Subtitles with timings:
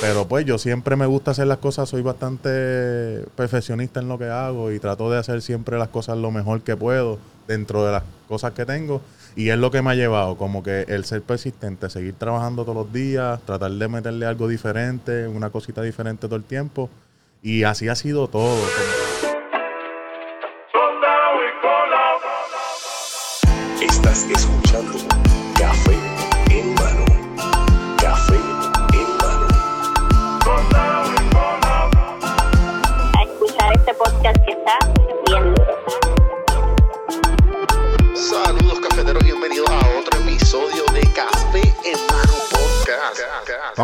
[0.00, 4.28] Pero pues yo siempre me gusta hacer las cosas, soy bastante perfeccionista en lo que
[4.28, 8.02] hago y trato de hacer siempre las cosas lo mejor que puedo dentro de las
[8.28, 9.00] cosas que tengo.
[9.36, 12.76] Y es lo que me ha llevado, como que el ser persistente, seguir trabajando todos
[12.76, 16.90] los días, tratar de meterle algo diferente, una cosita diferente todo el tiempo.
[17.40, 18.58] Y así ha sido todo.
[23.80, 24.26] Estás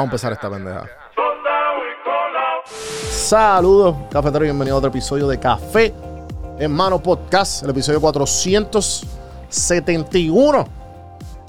[0.08, 0.86] empezar esta pendeja.
[3.10, 5.92] Saludos, cafeteros, bienvenidos a otro episodio de Café
[6.58, 10.66] en Mano Podcast, el episodio 471.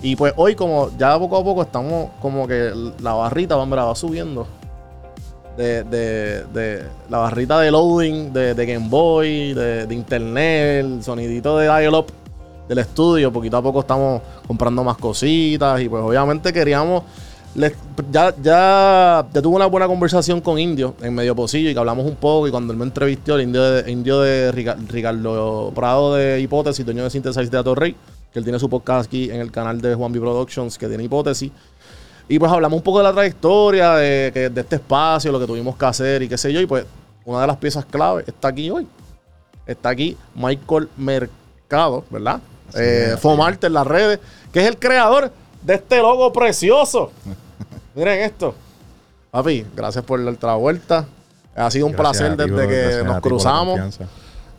[0.02, 3.96] Y pues hoy, como ya poco a poco estamos como que la barrita va, va
[3.96, 4.46] subiendo.
[5.58, 11.58] De, de- de la barrita de loading de, Game Boy, de, de internet, el sonidito
[11.58, 12.06] de dial-up
[12.68, 13.32] del estudio.
[13.32, 17.04] Poquito a poco estamos comprando más cositas y pues obviamente queríamos...
[17.56, 17.74] les-
[18.12, 22.06] ya, ya, ya tuve una buena conversación con Indio en medio pocillo y que hablamos
[22.06, 26.16] un poco y cuando él me entrevistó, el indio de, indio de Rica- Ricardo Prado
[26.16, 27.96] de Hipótesis, dueño de Synthesize de Atorrey,
[28.32, 31.04] que él tiene su podcast aquí en el canal de Juan B Productions que tiene
[31.04, 31.52] Hipótesis.
[32.28, 35.76] Y pues hablamos un poco de la trayectoria, de, de este espacio, lo que tuvimos
[35.76, 36.62] que hacer y qué sé yo.
[36.62, 36.86] Y pues
[37.26, 38.88] una de las piezas clave está aquí hoy.
[39.66, 42.40] Está aquí Michael Mercado, ¿verdad?
[42.76, 44.20] Eh, así Fomarte en las redes,
[44.54, 47.12] que es el creador de este logo precioso.
[47.96, 48.54] Miren esto.
[49.32, 51.06] Papi, gracias por la vuelta.
[51.56, 52.68] Ha sido un Gracias placer ti, desde
[53.00, 54.00] que nos cruzamos.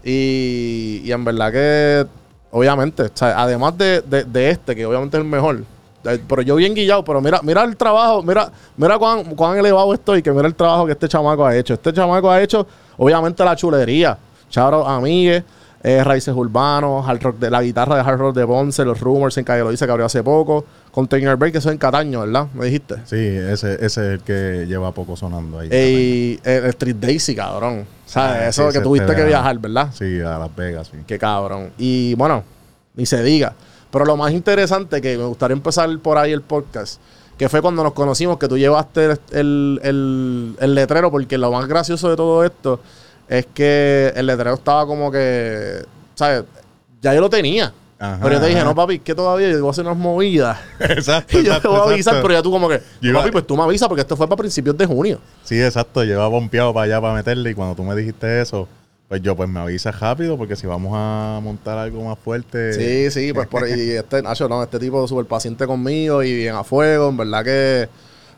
[0.04, 2.06] Y, y en verdad que,
[2.50, 5.62] obviamente, o sea, además de, de- de este, que obviamente es el mejor,
[6.04, 9.92] eh, pero yo bien guillado, pero mira, mira el trabajo, mira, mira cuán, cuán elevado
[9.92, 11.74] estoy, que mira el trabajo que este chamaco ha hecho.
[11.74, 14.16] Este chamaco ha hecho, obviamente, la chulería.
[14.48, 15.44] Charo Amigues,
[15.83, 19.36] eh, Raíces Urbanos, hard rock de, la guitarra de Hard Rock de Ponce, los Rumors
[19.39, 22.20] en Calle lo dice que abrió hace poco, Container Break, que eso es en Cataño,
[22.20, 22.48] ¿verdad?
[22.52, 22.96] Me dijiste.
[23.07, 25.69] Sí, ese, ese es el que lleva poco sonando ahí.
[25.73, 27.86] Y el Street Daisy, cabrón.
[28.05, 28.36] ¿Sabes?
[28.42, 29.89] Ah, eso que tuviste te que viajar, ¿verdad?
[29.92, 30.98] Sí, a Las Vegas, sí.
[31.07, 31.70] Qué cabrón.
[31.79, 32.42] Y bueno,
[32.95, 33.55] ni se diga.
[33.90, 37.01] Pero lo más interesante que me gustaría empezar por ahí el podcast,
[37.39, 41.51] que fue cuando nos conocimos, que tú llevaste el, el- el- el letrero, porque lo
[41.51, 42.80] más gracioso de todo esto
[43.30, 45.85] es que el letrero estaba como que,
[46.17, 46.42] ¿sabes?
[47.01, 47.73] Ya yo lo tenía.
[47.96, 50.58] Ajá, pero yo te dije, no, papi, que todavía yo voy a hacer unas movidas.
[50.80, 51.39] Exacto.
[51.39, 52.23] y yo te voy a avisar, exacto.
[52.23, 54.17] pero ya tú como que, Yo no, iba- papi, pues tú me avisas porque esto
[54.17, 55.20] fue para principios de junio.
[55.45, 56.02] Sí, exacto.
[56.02, 58.67] Lleva bompeado para allá para meterle y cuando tú me dijiste eso,
[59.07, 62.73] pues yo pues me avisas rápido porque si vamos a montar algo más fuerte.
[62.73, 66.57] Sí, sí, pues por ahí, este, Nacho, no, este tipo súper paciente conmigo y bien
[66.57, 67.89] a fuego, en verdad que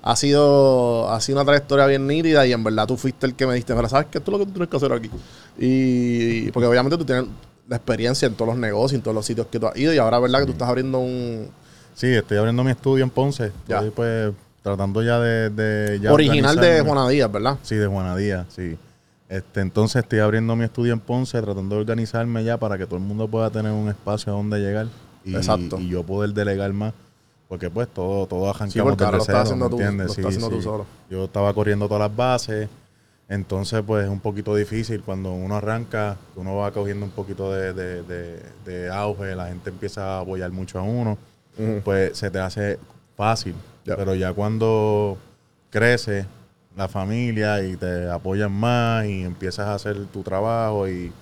[0.02, 3.46] ha sido, ha sido una trayectoria bien nítida y en verdad tú fuiste el que
[3.46, 5.10] me dijiste, pero sabes que esto es lo que tú tienes que hacer aquí.
[5.58, 7.26] Y porque obviamente tú tienes
[7.68, 9.98] la experiencia en todos los negocios, en todos los sitios que tú has ido y
[9.98, 10.40] ahora, ¿verdad?
[10.40, 11.48] Que tú estás abriendo un
[11.94, 13.52] Sí, estoy abriendo mi estudio en Ponce.
[13.68, 13.76] Ya.
[13.76, 14.32] Estoy pues
[14.62, 15.50] tratando ya de...
[15.50, 16.80] de ya original de.
[16.80, 17.58] Juana Díaz, ¿verdad?
[17.62, 18.76] Sí, de Juana Díaz, sí.
[19.28, 22.96] Este, entonces estoy abriendo mi estudio en Ponce, tratando de organizarme ya para que todo
[22.96, 24.88] el mundo pueda tener un espacio a donde llegar
[25.24, 25.78] y, Exacto.
[25.78, 26.92] y yo poder delegar más.
[27.52, 30.06] Porque pues todo, todo arrancamos Sí, porque ahora lo desde estás haciendo ¿me tú, entiendes?
[30.08, 30.86] lo Sí, estás haciendo tú solo.
[31.10, 32.68] Yo estaba corriendo todas las bases,
[33.28, 37.74] entonces pues es un poquito difícil cuando uno arranca, uno va cogiendo un poquito de,
[37.74, 41.18] de- de- de auge, la gente empieza a apoyar mucho a uno,
[41.84, 42.78] pues se te hace
[43.18, 43.54] fácil.
[43.84, 45.18] Pero ya cuando
[45.68, 46.24] crece
[46.74, 51.12] la familia y te apoyan más y empiezas a hacer tu trabajo y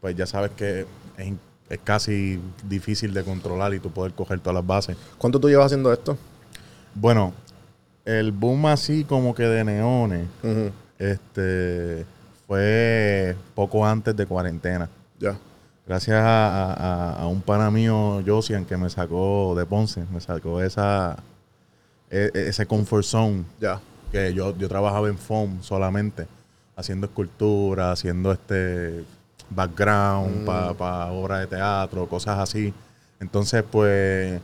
[0.00, 0.86] pues ya sabes que
[1.18, 1.32] es,
[1.70, 2.38] es casi
[2.68, 4.96] difícil de controlar y tú poder coger todas las bases.
[5.16, 6.18] ¿Cuánto tú llevas haciendo esto?
[6.94, 7.32] Bueno,
[8.04, 10.26] el boom así como que de neones,
[10.98, 12.04] este
[12.46, 14.88] fue poco antes de cuarentena.
[15.18, 15.38] Ya.
[15.86, 20.60] Gracias a, a- a un pana mío, Josian, que me sacó de Ponce, me sacó
[20.62, 21.16] esa
[22.10, 23.80] e- e- ese comfort zone Ya.
[24.12, 26.26] que yo, yo trabajaba en foam solamente,
[26.76, 29.04] haciendo escultura, haciendo este
[29.50, 32.72] background para obras de teatro, cosas así.
[33.20, 34.40] Entonces, pues,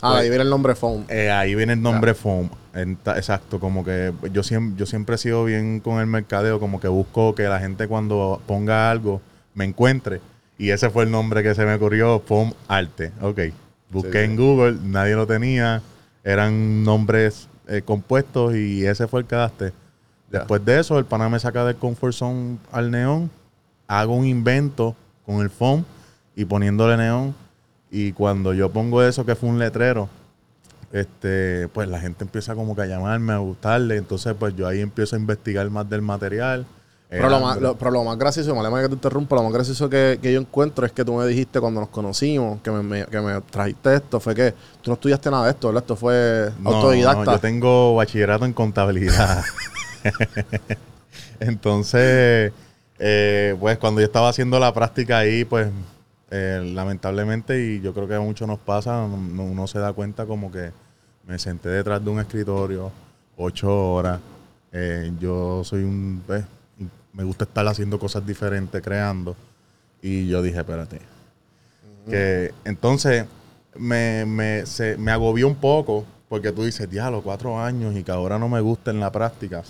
[0.00, 1.04] Ah, Pues- ahí viene el nombre Phone.
[1.08, 2.48] eh, ahí viene el nombre foam.
[2.72, 6.86] Exacto, como que yo siempre, yo siempre he sido bien con el mercadeo, como que
[6.86, 9.20] busco que la gente cuando ponga algo
[9.54, 10.20] me encuentre.
[10.56, 13.10] Y ese fue el nombre que se me ocurrió, Foam Arte.
[13.20, 13.40] Ok.
[13.90, 15.82] Busqué Sí, en Google, nadie lo tenía.
[16.22, 19.72] Eran nombres eh, compuestos y ese fue el que daste.
[20.30, 23.30] Después de eso, el pana me saca del comfort zone al neón.
[23.88, 24.94] Hago un invento
[25.26, 25.84] con el foam
[26.36, 27.34] y poniéndole neón.
[27.90, 30.08] Y cuando yo pongo eso, que fue un letrero,
[30.92, 33.96] este, pues la gente empieza como que a llamarme, a gustarle.
[33.96, 36.66] Entonces, pues yo ahí empiezo a investigar más del material.
[37.08, 39.52] Pero lo, Eh, más, lo- pero lo más gracioso, me que te interrumpa, lo más
[39.54, 42.82] gracioso que, que yo encuentro es que tú me dijiste cuando nos conocimos, que me,
[42.82, 44.52] me- que me trajiste esto, fue que
[44.82, 45.82] tú no estudiaste nada de esto, ¿verdad?
[45.84, 47.24] Esto fue No, autodidacta.
[47.24, 49.42] no, yo tengo bachillerato en contabilidad.
[51.40, 52.52] Entonces,
[52.98, 55.68] eh, pues cuando yo estaba haciendo la práctica ahí, pues
[56.30, 60.26] eh, lamentablemente, y yo creo que a muchos nos pasa, no- uno se da cuenta
[60.26, 60.70] como que
[61.26, 62.90] me senté detrás de un escritorio
[63.36, 64.20] ocho horas.
[64.72, 66.22] Eh, yo soy un...
[66.26, 66.44] pues,
[67.12, 69.34] me gusta estar haciendo cosas diferentes, creando.
[70.02, 71.00] Y yo dije, espérate.
[72.08, 73.26] Que entonces
[73.76, 78.12] me, me, se, me agobió un poco porque tú dices, diablo, cuatro años y que
[78.12, 79.62] ahora no me gusta en la práctica.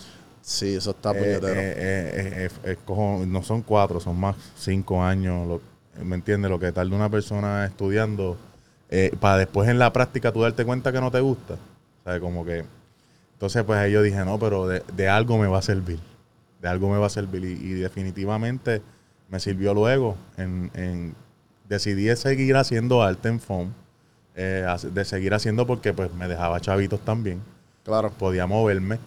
[0.43, 1.61] Sí, eso está Eh, puñetero.
[1.61, 5.47] eh, eh, eh, es cojo- no son cuatro, son más cinco años.
[5.47, 5.61] lo-
[6.05, 6.51] ¿Me entiendes?
[6.51, 8.37] Lo que tarda una persona estudiando
[8.91, 11.57] eh, para después en la práctica tú darte cuenta que no te gusta.
[12.05, 12.21] ¿Sabes?
[12.21, 12.65] Como que.
[13.35, 15.99] Entonces, pues ahí yo dije, no, pero de, de algo me va a servir.
[16.63, 17.45] De algo me va a servir.
[17.45, 18.81] Y, y definitivamente
[19.29, 20.17] me sirvió luego.
[20.37, 21.15] En, en-
[21.69, 23.41] decidí seguir haciendo arte en
[24.35, 27.43] eh, hace- de seguir haciendo porque pues me dejaba chavitos también
[27.85, 28.11] claro.
[28.11, 28.99] podía moverme.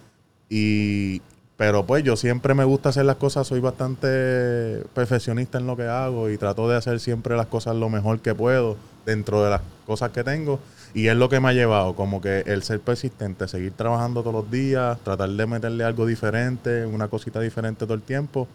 [0.53, 1.21] Y,
[1.55, 5.83] pero pues yo siempre me gusta hacer las cosas, soy bastante perfeccionista en lo que
[5.83, 8.75] hago y trato de hacer siempre las cosas lo mejor que puedo
[9.05, 10.59] dentro de las cosas que tengo.
[10.93, 14.33] Y es lo que me ha llevado, como que el ser persistente, seguir trabajando todos
[14.33, 18.49] los días, tratar de meterle algo diferente, una cosita diferente todo el tiempo.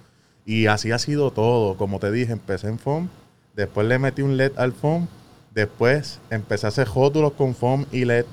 [0.45, 1.79] Y así ha sido todo.
[1.79, 3.09] Como te dije, empecé en foam,
[3.55, 5.09] después le metí un LED al foam,
[5.55, 8.27] después empecé a hacer rótulos con foam y LED.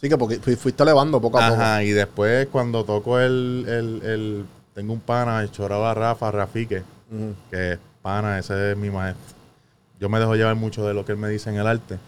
[0.00, 1.60] Sí, que porque fui- fuiste elevando poco a poco.
[1.60, 6.82] Ajá, y después cuando toco el, el, el- tengo un pana, el choraba Rafa, Rafique,
[7.50, 9.36] que es pana, ese es mi maestro.
[10.00, 11.98] Yo me dejo llevar mucho de lo que él me dice en el arte.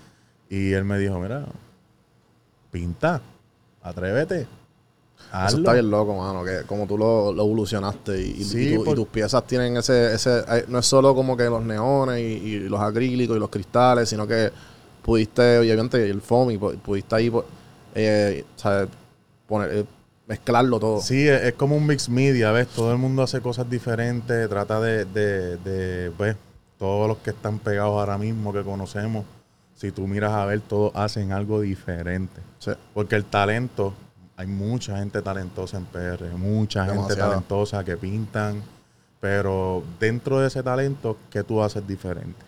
[0.49, 1.44] Y él me dijo, mira,
[2.71, 3.21] pinta,
[3.83, 4.41] atrévete.
[4.43, 4.49] Eso
[5.33, 5.59] hazlo".
[5.61, 8.83] está bien loco, mano, que como tú lo, lo evolucionaste y, y- Sí, y tu-
[8.83, 12.19] y por- tus piezas tienen ese, ese eh, no es solo como que los neones
[12.21, 14.50] y, y los acrílicos y los cristales, sino que
[15.03, 17.44] pudiste, obviamente, el foam y pu- pudiste ahí, pues,
[17.94, 18.89] eh, ¿sabes?
[19.47, 19.85] Poner, eh,
[20.27, 21.00] mezclarlo todo.
[21.00, 22.69] Sí, es, es como un mix media, ¿ves?
[22.69, 26.37] Todo el mundo hace cosas diferentes, trata de, de, de, pues,
[26.79, 29.25] todos los que están pegados ahora mismo que conocemos,
[29.75, 32.41] si tú miras a ver, todos hacen algo diferente.
[32.59, 32.73] Sí.
[32.94, 33.94] Porque el talento,
[34.37, 38.62] hay mucha gente talentosa en PR, mucha gente talentosa que pintan,
[39.21, 42.44] pero dentro de ese talento, ¿qué tú haces diferente?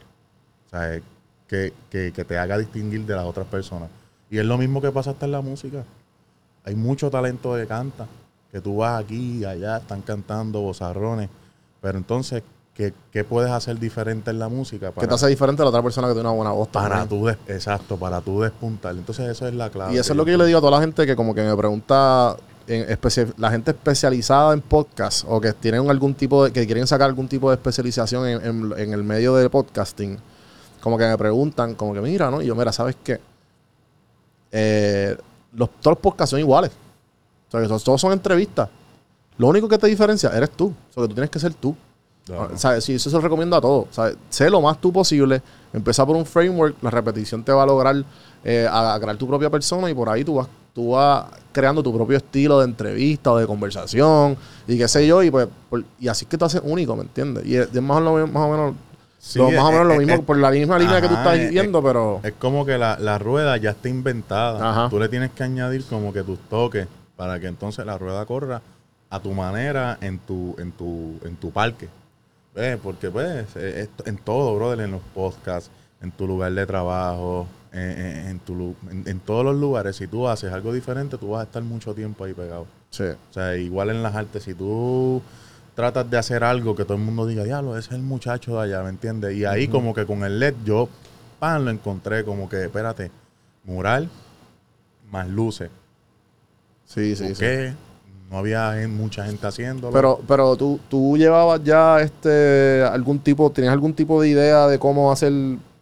[0.67, 1.00] O sea,
[1.46, 3.88] que, que, que te haga distinguir de las otras personas.
[4.34, 5.84] Y es lo mismo que pasa hasta en la música.
[6.64, 8.06] Hay mucho talento que canta,
[8.50, 11.28] que tú vas aquí y allá, están cantando bozarrones,
[11.81, 12.42] pero entonces,
[12.75, 14.90] ¿qué, qué puedes hacer diferente en la música?
[14.90, 17.28] Que te hace diferente a la otra persona que tiene una buena voz para tú,
[17.28, 18.96] exacto, para tú despuntar.
[18.96, 19.94] Entonces, eso es la clave.
[19.94, 21.42] Y eso es lo que yo le digo a toda la gente que como que
[21.44, 22.36] me pregunta,
[22.66, 22.98] en
[23.36, 27.28] la gente especializada en podcast o que tienen algún tipo de, que quieren sacar algún
[27.28, 30.19] tipo de especialización en, en- en el medio de podcasting,
[30.81, 32.42] como que me preguntan, como que mira, ¿no?
[32.42, 33.20] Y yo, mira, ¿sabes qué?
[34.56, 35.16] Eh,
[35.52, 36.70] los, todos los podcasts son iguales.
[37.48, 38.68] O sea, que todos- todos son entrevistas.
[39.36, 40.66] Lo único que te diferencia eres tú.
[40.90, 41.74] O sea, que tú tienes que ser tú.
[42.24, 42.50] Claro.
[42.54, 43.86] O sea, sí, eso se lo recomiendo a todos.
[43.90, 45.42] O sea, sé lo más tú posible.
[45.72, 46.76] Empieza por un framework.
[46.82, 47.96] La repetición te va a lograr
[48.44, 51.82] eh, a, a crear tu propia persona y por ahí tú vas, tú vas creando
[51.82, 54.36] tu propio estilo de entrevista o de conversación
[54.69, 55.22] y qué sé yo.
[55.22, 57.44] Y pues por- y así es que tú haces único, ¿me entiendes?
[57.44, 58.74] Y es, es más, o lo- más o menos,
[59.26, 61.08] Sí, lo, más o es- menos lo es- mismo es- por la misma línea que
[61.08, 62.20] tú estás es- viendo, pero...
[62.22, 64.70] Es como que la, la rueda ya está inventada.
[64.70, 64.90] Ajá.
[64.90, 68.60] Tú le tienes que añadir como que tus toques para que entonces la rueda corra
[69.08, 71.88] a tu manera en tu, en tu, en tu parque.
[72.54, 72.78] ¿Ves?
[72.82, 75.70] Porque pues eh, en todo, brother, en los podcasts,
[76.02, 77.81] en tu lugar de trabajo, en,
[78.28, 79.96] en- tu, en, en todos los lugares.
[79.96, 82.66] Si tú haces algo diferente, tú vas a estar mucho tiempo ahí pegado.
[82.90, 83.04] Sí.
[83.04, 85.22] O sea, igual en las artes, si tú
[85.74, 88.62] tratas de hacer algo que todo el mundo diga, diablo, ese es el muchacho de
[88.62, 89.36] allá, ¿me entiendes?
[89.36, 90.88] Y ahí como que con el LED yo,
[91.38, 93.10] pan, lo encontré como que, espérate,
[93.64, 94.08] mural
[95.10, 95.70] más luces.
[96.86, 97.44] Sí, sí, sí.
[98.31, 99.93] No había mucha gente haciéndolo.
[99.93, 104.78] Pero, pero tú, tú llevabas ya este algún tipo, ¿tenías algún tipo de idea de
[104.78, 105.32] cómo hacer,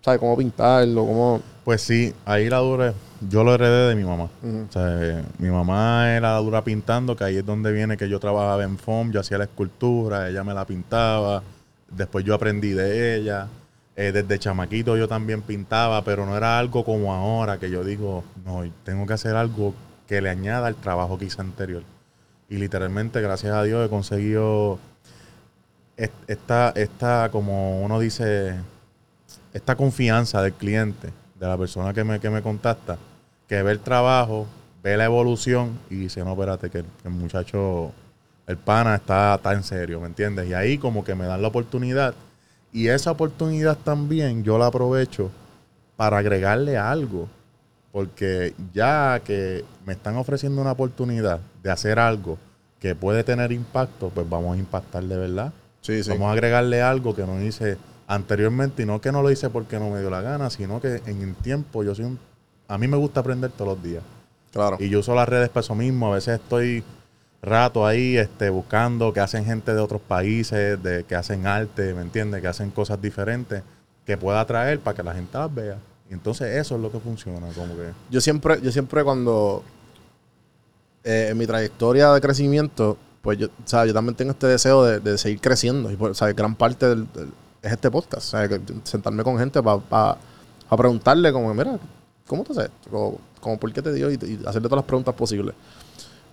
[0.00, 0.20] ¿sabes?
[0.20, 1.40] Cómo pintarlo, cómo...
[1.64, 2.92] Pues sí, ahí la dura,
[3.28, 4.24] yo lo heredé de mi mamá.
[4.24, 8.08] O sea, eh, mi mamá era la dura pintando, que ahí es donde viene que
[8.08, 11.42] yo trabajaba en foam, yo hacía la escultura, ella me la pintaba,
[11.90, 13.48] después yo aprendí de ella.
[13.94, 18.24] Eh, desde chamaquito yo también pintaba, pero no era algo como ahora, que yo digo,
[18.44, 19.74] no, tengo que hacer algo
[20.08, 21.82] que le añada al trabajo que hice anterior.
[22.48, 24.78] Y literalmente, gracias a Dios, he conseguido
[25.96, 28.54] est- esta, esta, como uno dice,
[29.52, 32.96] esta confianza del cliente, de la persona que me, que me contacta,
[33.48, 34.46] que ve el trabajo,
[34.82, 37.92] ve la evolución y dice, no, espérate, que el, que el muchacho,
[38.46, 40.48] el pana está, está en serio, ¿me entiendes?
[40.48, 42.14] Y ahí como que me dan la oportunidad.
[42.72, 45.30] Y esa oportunidad también yo la aprovecho
[45.96, 47.28] para agregarle algo.
[47.92, 52.38] Porque ya que me están ofreciendo una oportunidad de hacer algo
[52.80, 55.52] que puede tener impacto, pues vamos a impactar de verdad.
[55.82, 56.10] Sí, sí.
[56.10, 59.78] Vamos a agregarle algo que no hice anteriormente y no que no lo hice porque
[59.78, 62.18] no me dio la gana, sino que en el tiempo yo soy un...
[62.72, 64.02] A mí me gusta aprender todos los días.
[64.52, 64.76] Claro.
[64.80, 66.10] Y yo uso las redes para eso mismo.
[66.12, 66.82] A veces estoy
[67.42, 72.02] rato ahí este, buscando que hacen gente de otros países, de que hacen arte, ¿me
[72.02, 72.40] entiendes?
[72.40, 73.62] Que hacen cosas diferentes
[74.06, 75.76] que pueda atraer para que la gente las vea.
[76.10, 77.90] Y entonces eso es lo que funciona, como que...
[78.10, 79.62] Yo siempre, yo siempre cuando
[81.04, 85.00] eh, en mi trayectoria de crecimiento, pues yo, sea, yo también tengo este deseo de,
[85.00, 85.90] de seguir creciendo.
[85.90, 88.34] Y sea, gran parte del, del- es este podcast.
[88.84, 90.16] Sentarme con gente para
[90.76, 91.78] preguntarle como, mira,
[92.26, 92.70] ¿cómo te haces?
[92.90, 94.10] Como, ¿por qué te dio?
[94.10, 95.54] Y, y hacerle todas las preguntas posibles.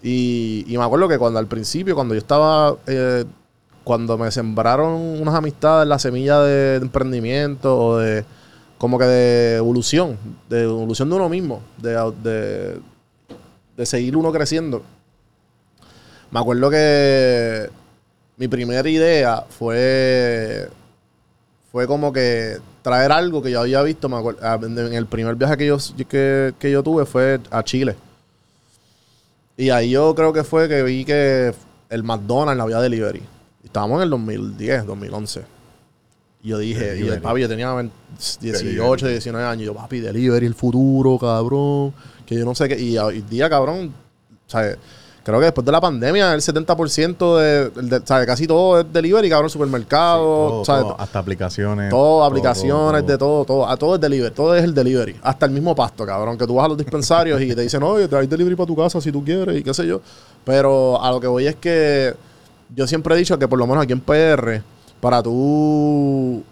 [0.02, 3.26] Y, me acuerdo que cuando al principio, cuando yo estaba, eh,
[3.84, 8.24] cuando me sembraron unas amistades, la semilla de, emprendimiento o de,
[8.78, 10.18] como que de evolución,
[10.48, 12.80] de evolución de uno mismo, de,
[13.76, 14.84] de seguir uno creciendo.
[16.32, 17.70] Me acuerdo que
[18.38, 20.70] mi primera idea fue,
[21.72, 25.36] fue como que traer algo que yo había visto, me acuerdo, ah, en el primer
[25.36, 27.96] viaje que yo, que, que yo tuve fue a Chile.
[29.58, 31.54] Y ahí yo creo que fue que vi que
[31.90, 33.22] el McDonald's había delivery.
[33.64, 35.42] Estábamos en el 2010, 2011.
[36.42, 37.94] Y yo dije, y el papi, yo tenía 20
[38.42, 39.12] 18, Delivery.
[39.12, 39.62] 19 años.
[39.64, 41.94] Y yo, papi, delivery, el futuro, cabrón.
[42.26, 42.80] Que yo no sé qué.
[42.80, 43.94] Y hoy día, cabrón,
[44.48, 44.78] ¿sabes?
[45.24, 48.26] Creo que después de la pandemia, el 70% de, de- ¿sabes?
[48.26, 50.84] Casi todo es delivery, cabrón, supermercado, todo, ¿sabes?
[50.84, 51.90] todo, hasta aplicaciones.
[51.90, 53.68] Todo, aplicaciones, todo, de todo, todo.
[53.68, 54.34] A todo es delivery.
[54.34, 55.18] Todo es el delivery.
[55.22, 56.38] Hasta el mismo pasto, cabrón.
[56.38, 58.76] Que tú vas a los dispensarios y te dicen, oye, te hay delivery para tu
[58.76, 60.02] casa si tú quieres y qué sé yo.
[60.46, 62.14] Pero a lo que voy es que
[62.76, 64.62] yo siempre he dicho que por lo menos aquí en PR,
[65.02, 66.44] para tú,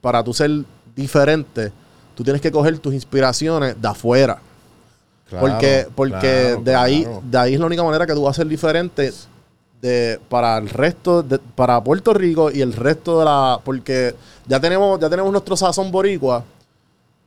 [0.00, 0.50] para tú ser
[0.96, 1.70] diferente,
[2.14, 4.38] tú tienes que coger tus inspiraciones de afuera.
[5.28, 7.22] Claro, porque porque claro, de ahí claro.
[7.24, 9.12] de ahí es la única manera que tú vas a ser diferente
[9.80, 14.14] de para el resto de- para Puerto Rico y el resto de la porque
[14.46, 16.44] ya tenemos ya tenemos nuestro sazón boricua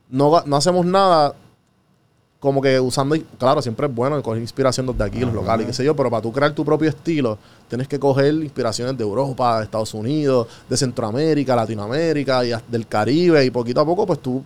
[0.09, 1.33] no, no hacemos nada
[2.39, 5.83] como que usando claro siempre es bueno coger inspiración desde aquí los locales qué sé
[5.83, 7.37] yo pero para tú crear tu propio estilo
[7.67, 13.43] tienes que coger inspiraciones de Europa de Estados Unidos de Centroamérica Latinoamérica y del Caribe
[13.43, 14.41] y poquito a poco pues tú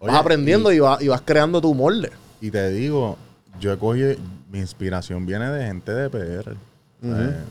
[0.00, 2.10] Oye, vas aprendiendo y- y, vas, y vas creando tu molde
[2.44, 3.16] Y te digo,
[3.58, 4.14] yo he cogido,
[4.52, 6.54] mi inspiración viene de gente de PR,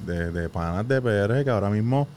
[0.06, 2.08] de, de panas de PR que ahora mismo,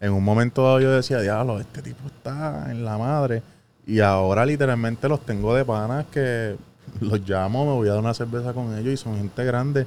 [0.00, 3.42] en un momento dado yo decía, diablo, este tipo está en la madre.
[3.86, 6.56] Y ahora literalmente los tengo de panas que
[7.00, 9.86] los llamo, me voy a dar una cerveza con ellos y son gente grande.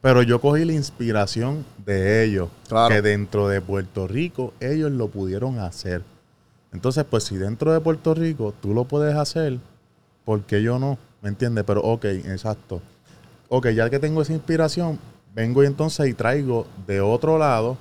[0.00, 2.94] Pero yo cogí la inspiración de ellos, Claro.
[2.94, 6.02] que dentro de Puerto Rico ellos lo pudieron hacer.
[6.72, 9.58] Entonces, pues si dentro de Puerto Rico tú lo puedes hacer,
[10.24, 10.96] ¿por qué yo no?
[11.22, 11.64] ¿Me entiendes?
[11.66, 12.80] Pero, ok, exacto.
[13.48, 14.98] Ok, ya que tengo esa inspiración,
[15.34, 17.76] vengo y entonces y traigo de otro lado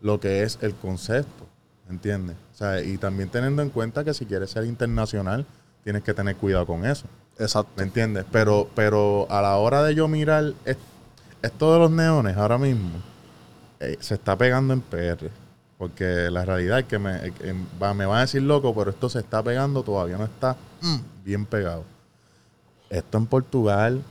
[0.00, 1.46] lo que es el concepto.
[1.86, 2.36] ¿Me entiendes?
[2.52, 5.46] O sea, y también teniendo en cuenta que si quieres ser internacional,
[5.84, 7.06] tienes que tener cuidado con eso.
[7.38, 8.24] exacto ¿Me entiendes?
[8.32, 10.76] Pero, pero a la hora de yo mirar es-
[11.42, 12.90] esto de los neones ahora mismo,
[13.78, 15.30] eh, se está pegando en PR.
[15.78, 17.54] Porque la realidad es que me, eh,
[17.94, 21.44] me van a decir loco, pero esto se está pegando, todavía no está mm, bien
[21.46, 21.84] pegado.
[22.90, 24.02] Esto en Portugal,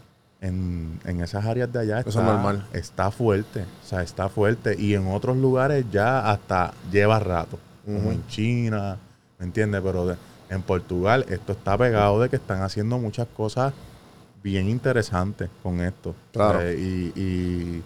[0.41, 2.67] en, en esas áreas de allá, Eso está, es normal.
[2.73, 3.61] está fuerte.
[3.83, 4.75] O sea, está fuerte.
[4.79, 7.57] Y en otros lugares ya hasta lleva rato.
[7.85, 8.97] Como en China,
[9.39, 9.81] ¿me entiendes?
[9.83, 10.17] Pero de-
[10.49, 13.73] en Portugal esto está pegado de que están haciendo muchas cosas
[14.43, 16.13] bien interesantes con esto.
[16.31, 16.61] Claro.
[16.61, 17.83] Eh, y, y-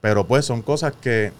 [0.00, 1.32] pero pues son cosas que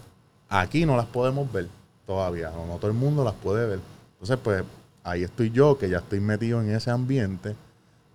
[0.49, 1.69] aquí no las podemos ver
[2.07, 2.51] todavía.
[2.51, 3.81] o No todo el mundo las puede ver.
[4.15, 4.65] Entonces, pues
[5.05, 7.55] ahí estoy yo, que ya estoy metido en ese ambiente,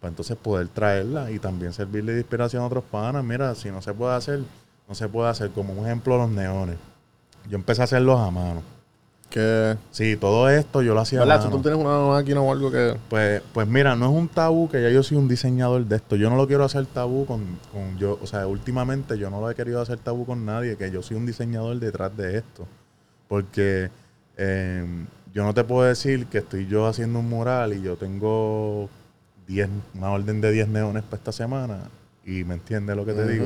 [0.02, 3.24] para entonces poder traerla y también servirle de inspiración a otros panas.
[3.24, 4.40] Mira, si no se puede hacer,
[4.90, 5.52] no se puede hacer.
[5.52, 6.78] Como un ejemplo, los neones.
[7.48, 8.64] Yo empecé a hacerlos a mano.
[9.30, 11.50] que Sí, todo esto yo lo hacía a mano.
[11.52, 14.82] tú tienes una máquina o algo que Pues, pues mira, no es un tabú que
[14.82, 16.16] ya yo soy un diseñador de esto.
[16.16, 19.52] Yo no lo quiero hacer tabú con, con yo, o sea, últimamente yo no lo
[19.52, 22.68] he querido hacer tabú con nadie, que yo soy un diseñador detrás de esto.
[23.28, 23.92] Porque
[24.36, 28.90] eh, yo no te puedo decir que estoy yo haciendo un mural y yo tengo
[29.48, 31.80] 10, una orden de 10 neones para esta semana.
[32.26, 33.46] Y me entiendes lo que te digo.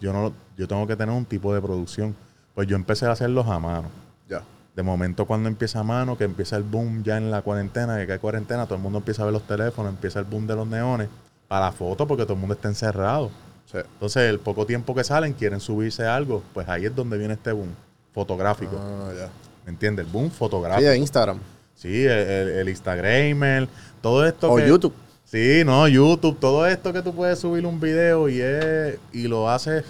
[0.00, 2.14] Yo no, yo tengo que tener un tipo de producción.
[2.54, 3.88] Pues yo empecé a hacerlos a mano.
[4.28, 4.42] ya
[4.74, 8.12] De momento cuando empieza a mano, que empieza el boom ya en la cuarentena, que
[8.14, 10.66] hay cuarentena, todo el mundo empieza a ver los teléfonos, empieza el boom de los
[10.66, 11.08] neones,
[11.48, 13.30] para la foto porque todo el mundo está encerrado.
[13.70, 13.78] Sí.
[13.78, 17.52] Entonces, el poco tiempo que salen, quieren subirse algo, pues ahí es donde viene este
[17.52, 17.68] boom
[18.12, 18.76] fotográfico.
[18.80, 19.28] Ah, ya.
[19.64, 20.06] ¿Me entiendes?
[20.06, 20.88] El boom Sí, fotográfico.
[20.88, 21.38] de Instagram.
[21.74, 23.68] Sí, el, el, el Instagramer,
[24.00, 24.50] todo esto.
[24.50, 24.92] O que- YouTube.
[25.26, 29.50] Sí, no, YouTube, todo esto que tú puedes subir un video y es, y lo
[29.50, 29.84] haces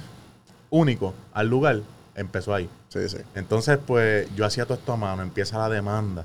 [0.71, 1.81] único al lugar,
[2.15, 2.69] empezó ahí.
[2.89, 3.19] Sí, sí.
[3.35, 6.25] Entonces, pues, yo hacía todo esto a mano, empieza la demanda.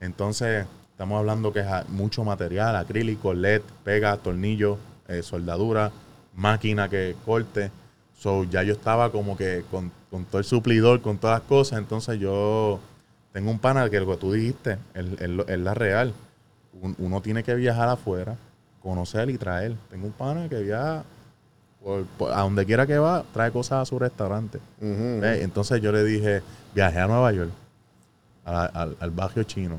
[0.00, 4.76] Entonces, estamos hablando que es mucho material, acrílico, LED, pega, tornillo,
[5.08, 5.90] eh, soldadura,
[6.34, 7.70] máquina que corte.
[8.18, 11.78] So, ya yo estaba como que con, con todo el suplidor, con todas las cosas.
[11.78, 12.80] Entonces, yo
[13.32, 16.12] tengo un pana que lo que tú dijiste es, es lo- es la real.
[16.80, 18.36] Un- uno tiene que viajar afuera,
[18.82, 19.76] conocer y traer.
[19.90, 21.04] Tengo un pana que viaja
[21.82, 24.58] por- por- a donde quiera que va, trae cosas a su restaurante.
[24.80, 25.42] ¿Ves?
[25.42, 26.42] Entonces yo le dije,
[26.74, 27.50] viajé a Nueva York,
[28.44, 29.78] a- al, al barrio chino,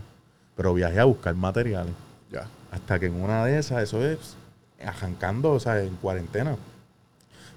[0.56, 1.94] pero viajé a buscar materiales.
[2.32, 2.48] Ya.
[2.72, 4.36] Hasta que en una de esas, eso es
[4.84, 6.56] arrancando, o sea, en cuarentena.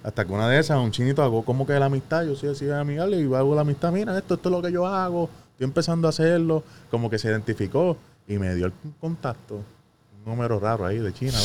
[0.03, 2.71] Hasta que una de esas, un chinito hago como que la amistad, yo soy así
[2.71, 6.07] amigable y hago la amistad, mira, esto, esto es lo que yo hago, estoy empezando
[6.07, 7.97] a hacerlo, como que se identificó
[8.29, 11.39] y me dio el contacto, un número raro ahí de China.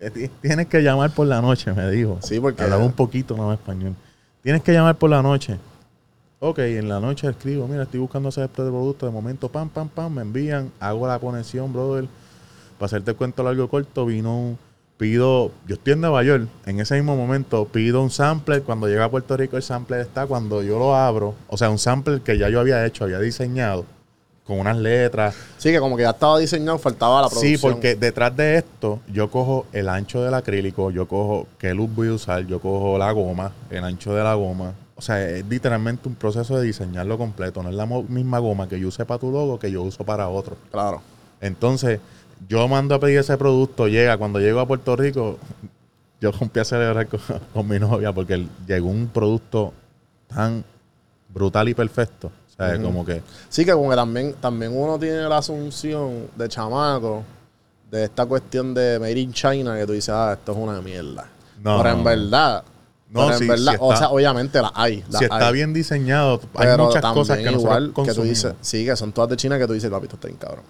[0.00, 2.18] Eh, ti- Tienes que llamar por la noche, me dijo.
[2.22, 3.94] Sí, porque- Hablaba un poquito no español.
[4.42, 5.58] Tienes que llamar por la noche.
[6.40, 10.12] Ok, en la noche escribo, mira, estoy buscando este producto, de momento, pam, pam, pam,
[10.12, 12.06] me envían, hago la conexión, brother.
[12.78, 14.58] Para hacerte el cuento largo corto, vino un,
[14.98, 19.04] pido, yo estoy en Nueva York, en ese mismo momento pido un sampler, cuando llega
[19.06, 22.36] a Puerto Rico el sampler está, cuando yo lo abro, o sea, un sampler que
[22.36, 23.86] ya yo había hecho, había diseñado,
[24.44, 27.56] con unas letras, Sí, que como que ya estaba diseñado, faltaba la producción.
[27.56, 31.88] Sí, porque detrás de esto yo cojo el ancho del acrílico, yo cojo qué luz
[31.94, 34.74] voy a usar, yo cojo la goma, el ancho de la goma.
[34.96, 37.62] O sea, es literalmente un proceso de diseñarlo completo.
[37.62, 40.28] No es la misma goma que yo use para tu logo que yo uso para
[40.28, 40.56] otro.
[40.70, 41.00] Claro.
[41.40, 42.00] Entonces,
[42.48, 44.16] yo mando a pedir ese producto, llega.
[44.18, 45.38] Cuando llego a Puerto Rico,
[46.20, 47.20] yo rompí a celebrar con,
[47.52, 49.72] con mi novia porque llegó un producto
[50.28, 50.64] tan
[51.28, 52.30] brutal y perfecto.
[52.54, 53.20] O sea, como que...
[53.48, 57.24] Sí, que como que también, también uno tiene la asunción de chamaco
[57.90, 61.26] de esta cuestión de Made in China que tú dices, ah, esto es una mierda.
[61.62, 62.62] No, pero en verdad,
[63.10, 65.02] No, pero en sí, verdad, o sea, obviamente la hay.
[65.18, 65.52] si está hay.
[65.52, 69.30] bien diseñado, hay Pero muchas cosas que igual que tú dices, sí, que son todas
[69.30, 70.64] de China que tú dices, papi, esto está bien cabrón.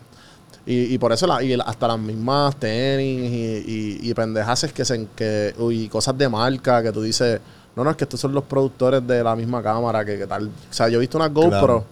[0.66, 4.84] Y, y por eso la- y hasta las mismas tenis y, y, y pendejaces que
[4.86, 7.38] se que y cosas de marca que tú dices,
[7.76, 10.46] no, no, es que estos son los productores de la misma cámara, que, que tal.
[10.48, 11.84] O sea, yo he visto unas GoPro, Claro.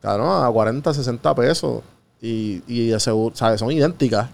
[0.00, 1.82] cabrón, a 40, 60 pesos.
[2.20, 3.58] Y, y seguro, ¿sabes?
[3.60, 4.28] Son idénticas.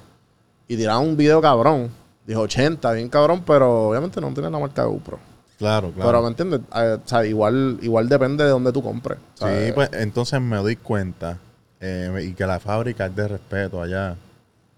[0.67, 1.91] Y tiraron un video cabrón.
[2.27, 5.19] Dijo 80, bien cabrón, pero obviamente no tiene la marca GoPro.
[5.59, 6.23] Claro, Pero claro.
[6.23, 9.19] me entiendes, Eh, o sea, igual, igual depende de dónde tú compres.
[9.35, 9.73] sí, ¿sabes?
[9.73, 11.39] pues entonces me doy cuenta
[11.81, 14.15] eh, y que la fábrica es de respeto allá.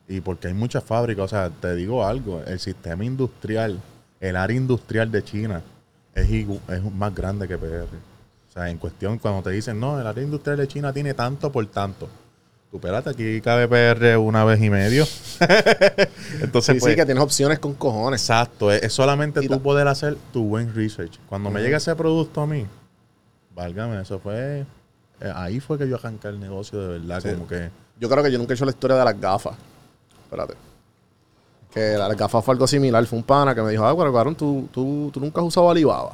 [0.09, 3.79] Y porque hay muchas fábricas, o sea, te digo algo, el sistema industrial,
[4.21, 5.63] el área industrial de China
[6.21, 7.85] es, más grande que PR.
[7.85, 11.51] O sea, en cuestión, cuando te dicen, no, el área industrial de China tiene tanto
[11.53, 12.09] por tanto.
[12.71, 15.05] Tú, espérate, aquí cabe PR una vez y medio.
[16.41, 18.21] Entonces, Sí, pues, sí, que tienes opciones con cojones.
[18.23, 21.19] Exacto, es, es solamente Y tú poder hacer tu buen research.
[21.29, 22.67] Cuando me llega ese producto a mí,
[23.55, 24.65] válgame, eso fue.
[25.21, 27.31] eh, ahí fue que yo arranqué el negocio de verdad, Sí.
[27.31, 27.71] como que.
[27.99, 29.57] Yo creo que yo nunca he hecho la historia de las gafas.
[30.25, 30.55] Espérate.
[31.73, 33.05] Que las gafas fue algo similar.
[33.07, 35.71] Fue un pana que me dijo, ah, pero cabrón, ¿tú, tú, tú nunca has usado
[35.71, 36.13] Alibaba.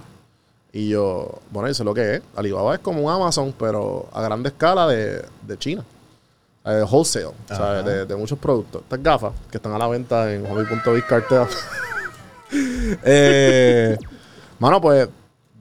[0.72, 2.22] Y yo, bueno, yo sé lo que es.
[2.36, 5.84] Alibaba es como un Amazon, pero a grande escala de, de China.
[6.66, 7.32] Eh, wholesale.
[7.48, 7.84] ¿sabes?
[7.84, 8.82] De, de muchos productos.
[8.82, 11.46] Estas gafas que están a la venta en hobby.biz cartel.
[13.04, 13.96] eh,
[14.58, 15.08] mano, pues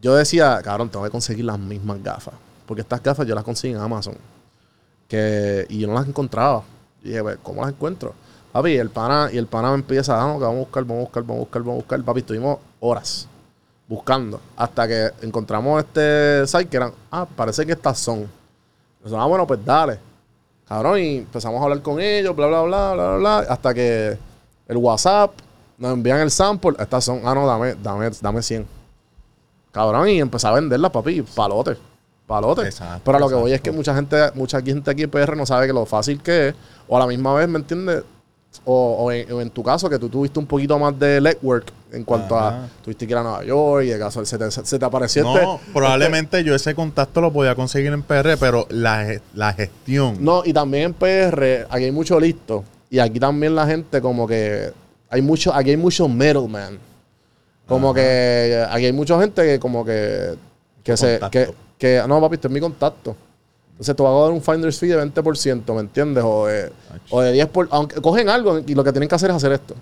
[0.01, 2.33] yo decía, cabrón, tengo que conseguir las mismas gafas.
[2.65, 4.17] Porque estas gafas yo las conseguí en Amazon.
[5.07, 6.63] Que, y yo no las encontraba.
[7.03, 8.13] Y dije, pues, ¿cómo las encuentro?
[8.55, 10.83] Papi, y el pana, y el pana me empieza, ah, no, que vamos a buscar,
[10.85, 12.03] vamos a buscar, vamos a buscar, vamos a buscar.
[12.03, 13.27] Papi, estuvimos horas
[13.85, 14.39] buscando.
[14.55, 18.29] Hasta que encontramos este site que eran, ah, parece que estas son.
[19.01, 19.99] Nosotros, ah, bueno, pues dale.
[20.69, 23.37] Cabrón, y empezamos a hablar con ellos, bla, bla, bla, bla, bla, bla.
[23.39, 24.17] Hasta que
[24.69, 25.31] el WhatsApp
[25.77, 26.75] nos envían el sample.
[26.79, 28.65] Estas son, ah, no, dame, dame, dame 100.
[29.73, 31.75] Cabrón, y empecé a venderlas, papi, palote.
[32.25, 32.61] Palote.
[32.61, 35.35] Exacto, Pero a lo que voy es que mucha gente, mucha gente aquí en PR
[35.35, 36.55] no sabe que lo fácil que es.
[36.87, 38.05] O a la misma vez, ¿me entiendes?
[38.63, 41.71] O, o en, o en tu caso, que tú tuviste un poquito más de legwork
[41.91, 42.65] en cuanto Ajá.
[42.65, 42.69] a.
[42.83, 45.35] Tuviste que ir a Nueva York y de caso se te, se te apareció No,
[45.37, 50.17] este- probablemente yo ese contacto lo podía conseguir en PR, pero la, la gestión.
[50.19, 52.63] No, y también en PR, aquí hay mucho listo.
[52.89, 54.71] Y aquí también la gente como que...
[55.09, 56.77] Hay mucho, aquí hay mucho middleman.
[57.67, 60.35] Como que aquí hay mumucha gente que como que...
[60.83, 61.19] Que se...
[61.31, 63.15] Que, que, no, papi, este es mi contacto.
[63.75, 66.23] Entonces te va a dar un finder's fee de 20%, ¿me entiendes?
[66.25, 66.71] O de,
[67.09, 67.49] o de 10%.
[67.49, 69.75] Por, aunque cogen algo y lo que tienen que hacer es hacer esto.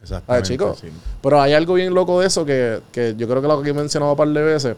[0.00, 0.78] Exactamente, chicos.
[0.78, 0.88] sí.
[1.20, 3.74] Pero hay algo bien loco de eso que, que yo creo que lo que he
[3.74, 4.76] mencionado un par de veces.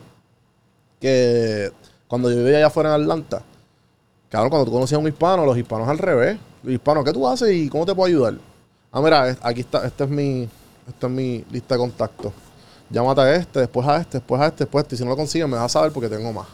[0.99, 1.71] Que
[2.07, 3.43] cuando yo vivía allá afuera en Atlanta,
[4.31, 6.39] cabrón, cuando tú conocías a un hispano, los hispanos al revés.
[6.63, 8.35] Los hispanos, ¿qué tú haces y cómo te puedo ayudar?
[8.91, 10.49] Ah, mira, aquí está, esta es mi,
[10.89, 12.33] esta es mi lista de contactos.
[12.89, 14.95] Llámate a este, después a este, después a este, después a este.
[14.95, 16.47] Y si no lo consigues, me vas a saber porque tengo más.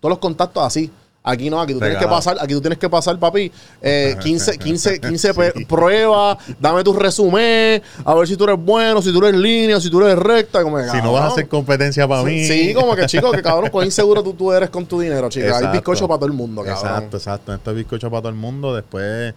[0.00, 0.90] Todos los contactos así.
[1.30, 4.58] Aquí no, aquí tú tienes que pasar, aquí tú tienes que pasar, papi, eh, 15,
[4.58, 5.64] 15, 15 pe- Sí.
[5.64, 9.80] pruebas, dame tu resumen, a ver si tú eres bueno, si tú eres en línea,
[9.80, 10.62] si tú eres recta.
[10.62, 12.44] Como Si no vas a hacer competencia para mí.
[12.44, 15.44] Sí, como que chico, que cabrón, cuán inseguro tú, tú eres con tu dinero, chico.
[15.46, 15.72] Hay Exacto.
[15.72, 16.84] bizcocho para todo el mundo, cabrón.
[16.84, 17.54] Exacto, exacto.
[17.54, 18.74] Esto es bizcocho para todo el mundo.
[18.74, 19.32] Después,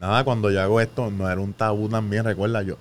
[0.00, 2.76] nada, cuando yo hago esto, no era un tabú también, recuerda yo.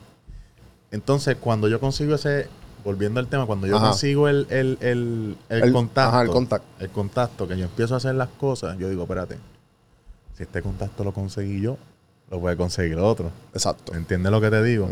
[0.91, 2.47] Entonces, cuando yo consigo ese,
[2.83, 3.89] volviendo al tema, cuando yo Ajá.
[3.89, 6.67] consigo el, el, el, el contacto, ajá, el contacto.
[6.83, 9.37] el contacto, que yo empiezo a hacer las cosas, yo digo, espérate,
[10.35, 11.77] si este contacto lo conseguí yo,
[12.29, 13.31] lo puede conseguir otro.
[13.53, 13.93] Exacto.
[13.95, 14.87] ¿Entiendes lo que te digo?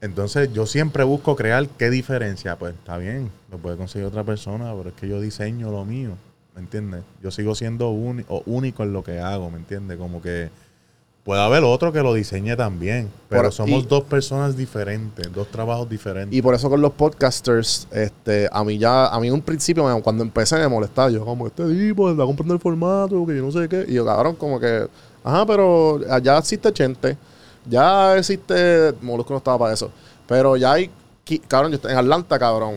[0.00, 2.56] Entonces yo siempre busco crear qué diferencia.
[2.56, 6.10] Pues está bien, lo puede conseguir otra persona, pero es que yo diseño lo mío,
[6.54, 7.02] ¿me entiendes?
[7.22, 9.98] Yo sigo siendo único en lo que hago, ¿me entiendes?
[9.98, 10.50] Como que
[11.24, 15.48] puede haber otro que lo diseñe también, pero Por- somos y- dos personas diferentes, dos
[15.48, 16.36] trabajos diferentes.
[16.36, 19.84] Y por eso con los podcasters, este, a mí ya, a mí en un principio,
[20.02, 23.52] cuando empecé me molestaba, yo como, este tipo está comprando el formato, que yo no
[23.52, 23.84] sé qué.
[23.88, 24.88] Y yo, cabrón, como que,
[25.22, 27.16] ajá, pero ya existe Chente,
[27.68, 29.90] ya existe, Molusco no estaba para eso,
[30.26, 30.90] pero ya hay,
[31.48, 32.76] cabrón, yo estoy en Atlanta, cabrón,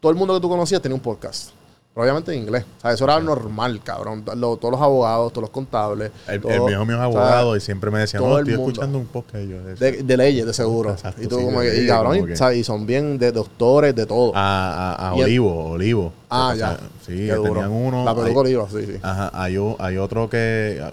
[0.00, 1.50] todo el mundo que tú conocías tenía un podcast.
[1.94, 2.64] Pero obviamente en inglés.
[2.78, 4.24] O sea, eso era normal, cabrón.
[4.36, 6.10] Lo- todos los abogados, todos los contables.
[6.26, 8.38] el, todo- el viejo mío es o sea, abogado y siempre me decía, todo no,
[8.38, 8.70] estoy mundo.
[8.70, 9.44] escuchando un podcast.
[9.44, 10.90] Yo, de, de leyes, de seguro.
[10.92, 13.18] Exacto, y, tú sí, como de que- y cabrón, como y, que- y son bien
[13.18, 14.32] de doctores, de todo.
[14.34, 16.12] a, a, a el- Olivo, Olivo.
[16.30, 16.80] Ah, O sea, ya.
[17.06, 17.42] Sí, duro.
[17.52, 18.04] tenían uno.
[18.06, 18.94] La peluca oliva, sí, sí.
[19.02, 20.80] Ajá, hay, hay otro que.
[20.82, 20.92] ah,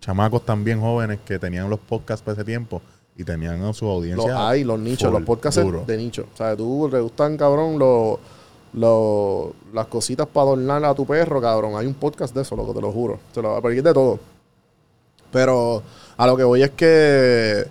[0.00, 2.82] Chamacos también jóvenes que tenían los podcasts para ese tiempo
[3.16, 4.48] y tenían a su Los audiencia.
[4.48, 5.84] hay, los nichos, full, los podcasts duro.
[5.86, 6.26] de nicho.
[6.32, 8.18] O sea, tú le gustan, cabrón, los,
[8.74, 11.74] los, las cositas para adornar a tu perro, cabrón.
[11.76, 13.18] Hay un podcast de eso, loco, te lo juro.
[13.34, 14.18] Te lo voy a pedir de todo.
[15.30, 15.82] Pero
[16.16, 17.66] a lo que voy es que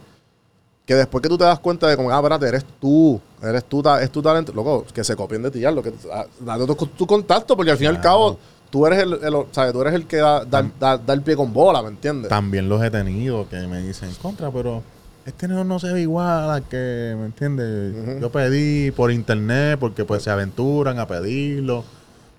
[0.86, 3.82] que después que tú te das cuenta de como, ah, espérate, eres tú, eres tú,
[4.02, 6.76] es tu talento, loco, que se copien de ti, ya, lo que, ah, date tu,
[6.88, 8.38] tu contacto, porque al fin y al cabo,
[8.70, 9.18] tú eres el,
[9.52, 12.28] sea, tú eres el que da, da, da- da el pie con bola, ¿me entiendes?
[12.30, 14.82] También los he tenido que me dicen, contra, pero
[15.26, 18.20] este no, no se ve igual a que, ¿me entiendes?
[18.22, 21.84] Yo pedí por internet porque pues se aventuran a pedirlo.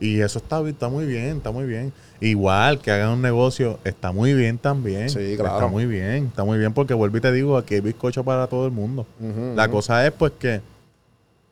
[0.00, 1.92] Y eso está, está muy bien, está muy bien.
[2.20, 5.08] Igual que hagan un negocio, está muy bien también.
[5.10, 5.54] Sí, claro.
[5.56, 8.48] Está muy bien, está muy bien porque vuelvo y te digo, aquí hay bizcocho para
[8.48, 9.06] todo el mundo.
[9.54, 10.60] La cosa es pues que,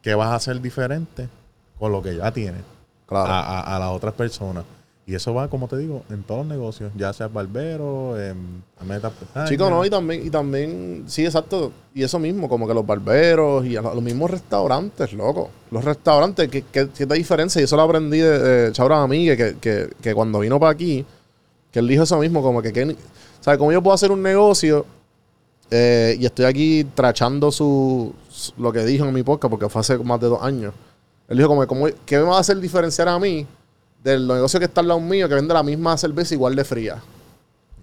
[0.03, 1.29] que vas a hacer diferente
[1.79, 2.62] con lo que ya tienes
[3.07, 3.31] Claro.
[3.31, 4.64] a, a- a las otras personas.
[5.11, 9.11] Y eso va, como te digo, en todos los negocios, ya sea barbero, en meta
[9.49, 11.73] Chicos, no, y también, y también, sí, exacto.
[11.92, 15.51] Y eso mismo, como que los barberos y los mismos restaurantes, loco.
[15.73, 17.61] Los restaurantes, ¿qué, qué, qué te diferencia?
[17.61, 21.05] Y eso lo aprendí de, de Chaura Amigue, que, que, que cuando vino para aquí,
[21.73, 22.96] que él dijo eso mismo, como que, que
[23.40, 23.59] ¿sabes?
[23.59, 24.87] Como yo puedo hacer un negocio
[25.73, 29.81] eh, y estoy aquí trachando su, su- lo que dijo en mi podcast, porque fue
[29.81, 30.73] hace más de dos años.
[31.29, 33.44] Él dijo, como, que, como, ¿qué me va a hacer diferenciar a mí
[34.02, 36.96] del negocio que está al lado mío, que vende la misma cerveza igual de fría?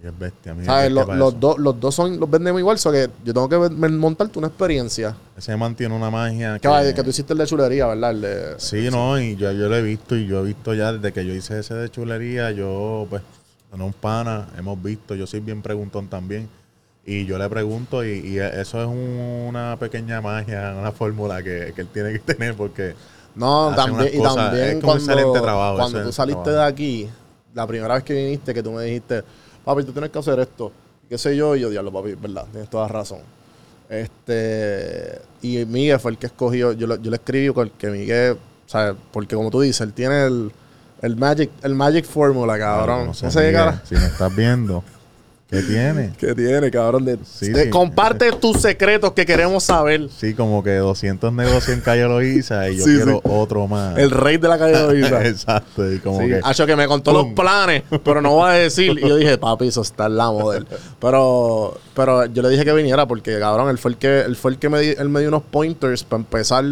[0.02, 0.54] Y es bestia.
[0.54, 0.88] mira, ¿Sabes?
[0.88, 4.38] que Los, dos, los dos son, los vendemos igual, so que yo tengo que montarte
[4.38, 5.16] una experiencia.
[5.36, 6.58] Ese mantiene una magia.
[6.60, 8.10] Que, vaya, que tú hiciste el de chulería, ¿verdad?
[8.12, 10.92] El de- Sí, no, y yo, yo lo he visto y yo he visto ya
[10.92, 13.22] desde que yo hice ese de chulería, yo pues,
[13.70, 16.48] con un pana, hemos visto, yo soy bien preguntón también.
[17.04, 21.72] Y yo le pregunto y, y eso es un- una pequeña magia, una fórmula que,
[21.74, 22.94] que él tiene que tener porque
[23.38, 26.62] No, también, y cosas- también es cuando, excelente trabajo, cuando tú saliste trabajo.
[26.64, 27.08] de aquí,
[27.54, 29.22] la primera vez que viniste, que tú me dijiste,
[29.64, 30.72] papi, tú tienes que hacer esto,
[31.08, 33.20] qué sé yo, y yo, diablo, papi, verdad, tienes toda razón.
[33.88, 39.34] Este, y Miguel fue el que escogió, yo, yo le escribí porque Miguel, sea, porque
[39.36, 40.52] como tú dices, él tiene el,
[41.02, 43.14] el Magic, el Magic Formula, cabrón.
[43.14, 44.82] sé, No sé Miguel, cara- si me estás viendo,
[45.50, 46.12] ¿qué tiene?
[46.18, 47.04] que tiene, cabrón.
[47.04, 47.70] De, Sí, de- sí.
[47.70, 50.08] Comparte tus secretos que queremos saber.
[50.16, 53.96] Sí, como que 200 negocios en Calle Loíza y yo Sí, quiero otro más.
[53.98, 55.26] El rey de la calle de Loíza.
[55.26, 56.40] Exacto, y como que...
[56.44, 57.24] Hacho, que me contó ¡Pum!
[57.24, 58.98] los planes, pero no voy a decir.
[58.98, 60.66] Y yo dije, papi, eso está en la model.
[61.00, 64.50] Pero, pero yo le dije que viniera porque, cabrón, él fue el que, él fue
[64.52, 66.64] el que me, di- él me dio unos pointers para empezar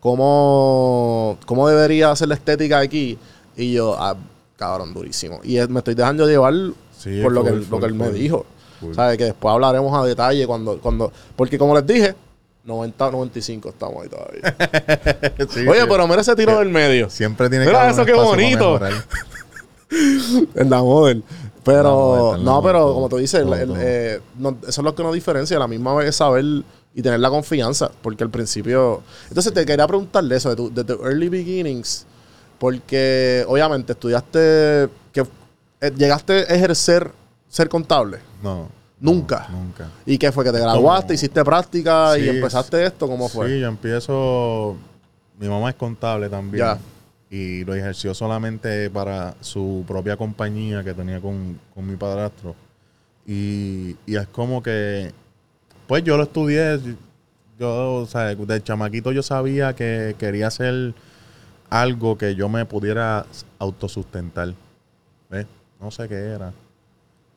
[0.00, 3.18] cómo, cómo debería ser la estética aquí.
[3.56, 4.16] Y yo, ah,
[4.56, 5.40] cabrón, durísimo.
[5.44, 6.54] Y me estoy dejando llevar
[6.98, 8.44] Sí, por lo que, full, lo que él me dijo.
[8.94, 9.16] ¿Sabes?
[9.18, 12.14] Que después hablaremos a detalle cuando, cuando, porque como les dije,
[12.64, 14.56] 90, 95 estamos ahí todavía.
[15.50, 15.86] Sí, Oye, sí.
[15.88, 17.08] pero mira ese tiro del medio.
[17.10, 18.78] Siempre tiene Mira haber eso, un qué bonito.
[20.54, 21.24] En la model.
[21.64, 24.20] Pero, En la model, en la no, model, pero como tú dices, todo, el, eh,
[24.38, 25.58] no- eso es lo que nos diferencia.
[25.58, 26.44] La misma vez saber
[26.94, 29.02] y tener la confianza, porque al principio...
[29.28, 32.06] Entonces te quería preguntarle eso, de tu, de tu early beginnings,
[32.58, 35.07] porque obviamente estudiaste, que
[35.80, 37.12] llegaste a ejercer
[37.48, 38.18] ser contable.
[38.42, 38.68] No.
[39.00, 39.46] Nunca.
[39.50, 39.88] no, nunca.
[40.04, 40.44] ¿Y qué fue?
[40.44, 43.06] ¿Que te graduaste, hiciste práctica y empezaste esto?
[43.06, 43.48] ¿Cómo fue?
[43.48, 44.76] Sí, yo empiezo.
[45.38, 46.64] Mi mamá es contable también.
[46.64, 46.78] Ya.
[47.30, 52.56] Y lo ejerció solamente para su propia compañía que tenía con, con mi padrastro.
[53.26, 55.12] Y, y es como que.
[55.86, 56.80] Pues yo lo estudié.
[57.58, 60.94] Yo, o sea, de chamaquito yo sabía que quería hacer
[61.70, 63.26] algo que yo me pudiera
[63.58, 64.54] autosustentar.
[65.30, 65.46] ¿Ves?
[65.80, 66.52] No sé qué era.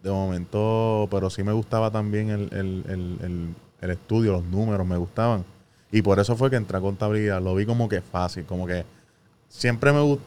[0.03, 4.85] De momento, pero sí me gustaba también el, el- el- el- el estudio, los números
[4.85, 5.43] me gustaban.
[5.91, 7.41] Y por eso fue que entré a contabilidad.
[7.41, 8.85] Lo vi como que fácil, como que
[9.49, 10.17] siempre me,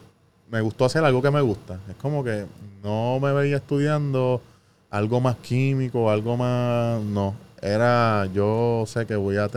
[0.49, 1.79] me gustó hacer algo que me gusta.
[1.89, 2.45] Es como que
[2.83, 4.41] no me veía estudiando
[4.89, 7.01] algo más químico, algo más...
[7.01, 9.49] No, era yo sé que voy a,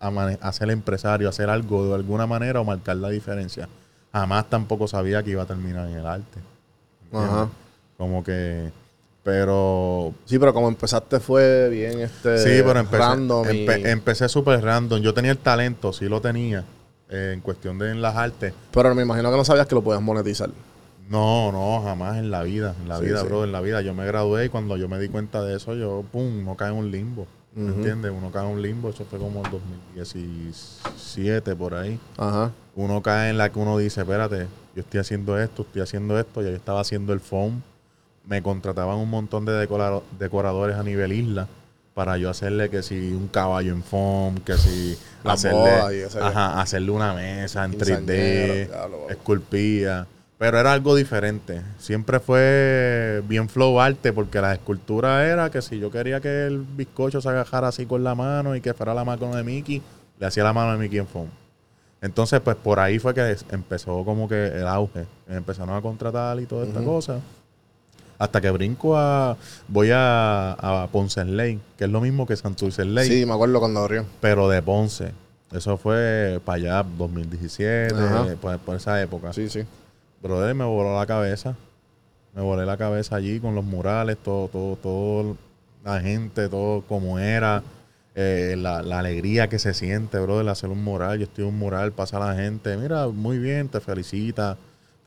[0.00, 3.68] a, ser empresario, hacer algo de alguna manera o marcar la diferencia.
[4.12, 6.40] Jamás tampoco sabía que iba a terminar en el arte.
[7.12, 7.48] Ajá.
[8.00, 8.72] Como que...
[9.22, 14.26] Pero Sí, pero como empezaste fue bien este Sí, pero empecé, random y- empe- empecé
[14.30, 15.02] súper random.
[15.02, 16.64] Yo tenía el talento, sí lo tenía,
[17.10, 18.54] eh, en cuestión de en las artes.
[18.72, 20.48] Pero me imagino que no sabías que lo podías monetizar.
[21.10, 23.26] No, no, jamás en la vida, en la Sí, vida, sí.
[23.26, 23.82] bro, en la vida.
[23.82, 26.70] Yo me gradué y cuando yo me di cuenta de eso, yo, pum, uno cae
[26.70, 27.26] en un limbo.
[27.54, 28.10] ¿Me entiendes?
[28.16, 28.88] Uno cae en un limbo.
[28.88, 31.98] Eso fue como el 2017, por ahí.
[32.16, 32.52] Ajá.
[32.74, 36.40] Uno cae en la que uno dice, espérate, yo estoy haciendo esto, estoy haciendo esto.
[36.42, 37.60] Ya yo estaba haciendo el foam.
[38.30, 41.48] Me contrataban un montón de decora- decoradores a nivel isla
[41.94, 46.92] para yo hacerle que si un caballo en foam, que si La hacerle, ajá, hacerle
[46.92, 50.06] una mesa en 3D, Quinceañero, ya lo- esculpía.
[50.38, 51.60] Pero era algo diferente.
[51.78, 56.60] Siempre fue bien flow arte porque la escultura era que si yo quería que el
[56.60, 59.82] bizcocho se agajara así con la mano y que fuera la mano de Mickey,
[60.18, 61.26] le hacía la mano de Mickey en foam.
[62.00, 65.04] Entonces, pues por ahí fue que empezó como que el auge.
[65.28, 67.18] Empezaron a contratar y toda esta cosa.
[68.20, 69.36] Hasta que brinco a.
[69.66, 73.26] Voy a, a Ponce en Ley, que es lo mismo que Santurce en Ley, Sí,
[73.26, 74.04] me acuerdo cuando abrió.
[74.20, 75.12] pero de Ponce.
[75.50, 78.26] Eso fue para allá, 2017, Ajá.
[78.40, 79.32] por, por esa época.
[79.32, 79.64] Sí, sí.
[80.22, 81.56] Brother, me voló la cabeza.
[82.34, 85.36] Me volé la cabeza allí con los murales, todo, todo, todo,
[85.84, 87.62] la gente, todo como era.
[88.14, 91.18] eh, la, la alegría que se siente, brother, hacer un mural.
[91.18, 94.56] Yo estoy en un mural, pasa la gente, mira, muy bien, te felicita,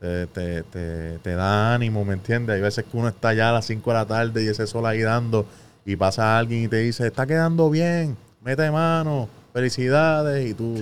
[0.04, 2.54] te, te, te, te da ánimo, ¿me entiendes?
[2.56, 4.84] Hay veces que uno está allá a las 5 de la tarde y ese sol
[4.84, 5.46] ahí dando
[5.86, 10.74] y pasa alguien y te dice, está quedando bien, mete mano, felicidades, y tú,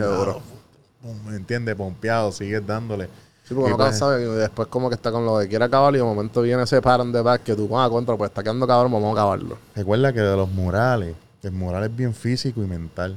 [1.01, 1.75] pum, ¿me entiendes?
[1.77, 3.09] Pompeado, sigues dándole.
[3.45, 5.65] Sí, porque Y no pues- sabe y después como que está con lo que quiere
[5.65, 8.43] acabar y de momento viene ese pattern de back que tú, ah, contra, pues está
[8.43, 9.57] quedando cabrón, vamos a acabarlo.
[9.77, 13.17] Recuerda que de los murales, el mural es bien físico y mental.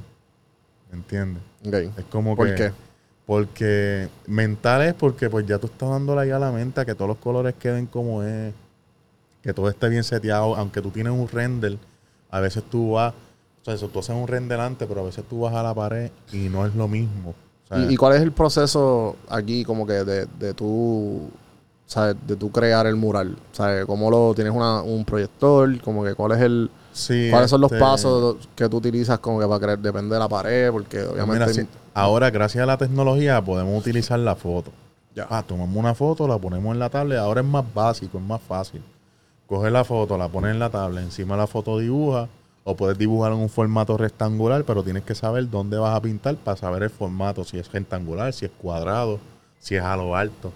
[0.92, 1.42] ¿Me entiendes?
[1.98, 2.56] Es como ¿Por que.
[2.56, 2.72] qué?
[3.26, 6.94] Porque mental es porque pues ya tú estás dándole ahí a la mente a que
[6.94, 8.54] todos los colores queden como es.
[9.42, 10.56] Que todo esté bien seteado.
[10.56, 11.78] Aunque tú tienes un render,
[12.30, 13.14] a veces tú vas.
[13.62, 15.74] O sea, eso, tú haces un render antes, pero a veces tú vas a la
[15.74, 17.32] pared y no es lo mismo.
[17.32, 21.32] O sea, ¿Y, y cuál es el proceso aquí como que de, de tú,
[21.88, 22.16] ¿sabes?
[22.28, 23.36] De tú crear el mural?
[23.54, 23.86] ¿Sabes?
[23.86, 25.82] ¿Cómo lo tienes una, un proyector?
[25.82, 26.70] Como que cuál es el...
[26.96, 29.80] sí, ¿Cuáles son los este, pasos que tú utilizas como que para crear?
[29.80, 31.54] Depende de la pared, porque Pues obviamente...
[31.54, 34.72] mira, ahora, gracias a la tecnología, podemos utilizar la foto.
[35.14, 35.28] Ya.
[35.30, 37.20] Ah, tomamos una foto, la ponemos en la tablet.
[37.20, 38.82] Ahora es más básico, es más fácil.
[39.48, 42.28] Coges la foto, la pones en la tablet, encima la foto dibuja.
[42.68, 46.36] O puedes dibujar en un formato rectangular, pero tienes que saber dónde vas a pintar
[46.36, 49.20] para saber el formato, si es rectangular, si es cuadrado,
[49.60, 50.52] si es a lo alto.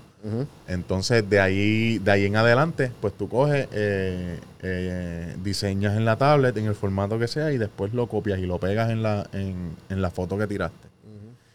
[0.67, 6.17] Entonces, de ahí, de ahí en adelante, pues tú coges, eh, eh, diseñas en la
[6.17, 9.29] tablet, en el formato que sea, y después lo copias y lo pegas en la,
[9.31, 10.89] en, en la foto que tiraste.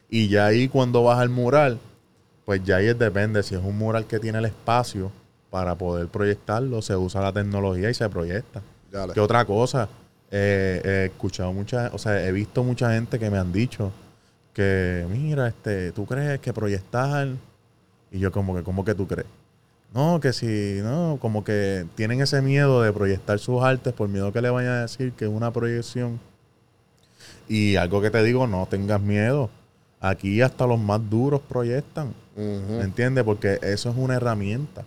[0.08, 1.78] Y ya ahí cuando vas al mural,
[2.44, 3.42] pues ya ahí depende.
[3.42, 5.10] Si es un mural que tiene el espacio
[5.50, 8.62] para poder proyectarlo, se usa la tecnología y se proyecta.
[8.90, 9.12] Dale.
[9.12, 9.88] ¿Qué otra cosa?
[10.30, 13.92] Eh, he escuchado mucha, o sea, he visto mucha gente que me han dicho
[14.52, 17.28] que, mira, este, ¿tú crees que proyectar?
[18.14, 19.26] Y yo como que, ¿cómo que tú crees?
[19.92, 24.32] No, que si, no, como que tienen ese miedo de proyectar sus artes por miedo
[24.32, 26.20] que le vayan a decir que es una proyección.
[27.48, 29.50] Y algo que te digo, no tengas miedo.
[30.00, 32.14] Aquí hasta los más duros proyectan.
[32.36, 33.24] ¿Me entiendes?
[33.24, 34.82] Porque eso es una herramienta.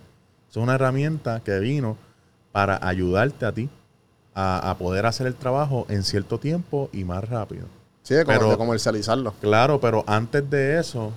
[0.49, 1.97] Eso es una herramienta que vino
[2.51, 3.69] para ayudarte a ti
[4.33, 7.65] a, a poder hacer el trabajo en cierto tiempo y más rápido.
[8.03, 9.33] Sí, de, como- Pero- de comercializarlo.
[9.41, 11.11] Claro, pero antes de eso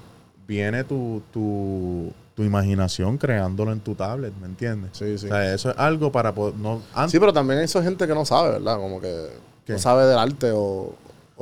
[0.51, 4.91] viene tu, tu, tu imaginación creándolo en tu tablet, ¿me entiendes?
[4.95, 5.27] Sí, sí.
[5.27, 6.57] O sea, eso es algo para poder...
[6.57, 8.77] No, antes, Sí, pero también hay esa gente que no sabe, ¿verdad?
[8.79, 9.29] Como que
[9.65, 9.75] ¿Qué?
[9.75, 10.93] no sabe del arte o,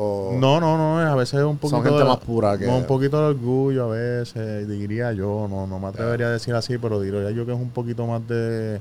[0.00, 1.78] O No, no, no, a veces es un poquito.
[1.78, 5.46] Son gente de- más pura que- un poquito de orgullo a veces, diría yo.
[5.50, 8.20] No, no me atrevería a decir así, pero diría yo que es un poquito más
[8.28, 8.80] de,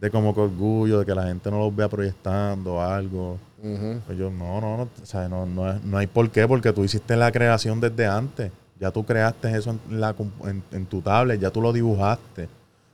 [0.00, 3.36] de como que orgullo, de que la gente no los vea proyectando algo.
[4.06, 6.82] Pues yo, no, no, no, o sea, no, no, no hay por qué, porque tú
[6.84, 8.50] hiciste la creación desde antes.
[8.80, 10.14] Ya tú creaste eso en, la,
[10.44, 12.48] en, en tu tablet, ya tú lo dibujaste.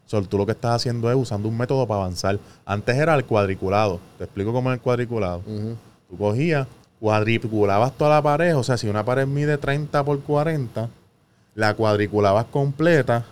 [0.06, 2.38] So, tú lo que estás haciendo es usando un método para avanzar.
[2.66, 4.00] Antes era el cuadriculado.
[4.18, 5.38] Te explico cómo es el cuadriculado.
[5.46, 5.76] Ujú.
[6.10, 6.66] Tú cogías,
[7.00, 10.88] cuadriculabas toda la pared, o sea, si una pared mide 30 por 40,
[11.54, 13.24] la cuadriculabas completa.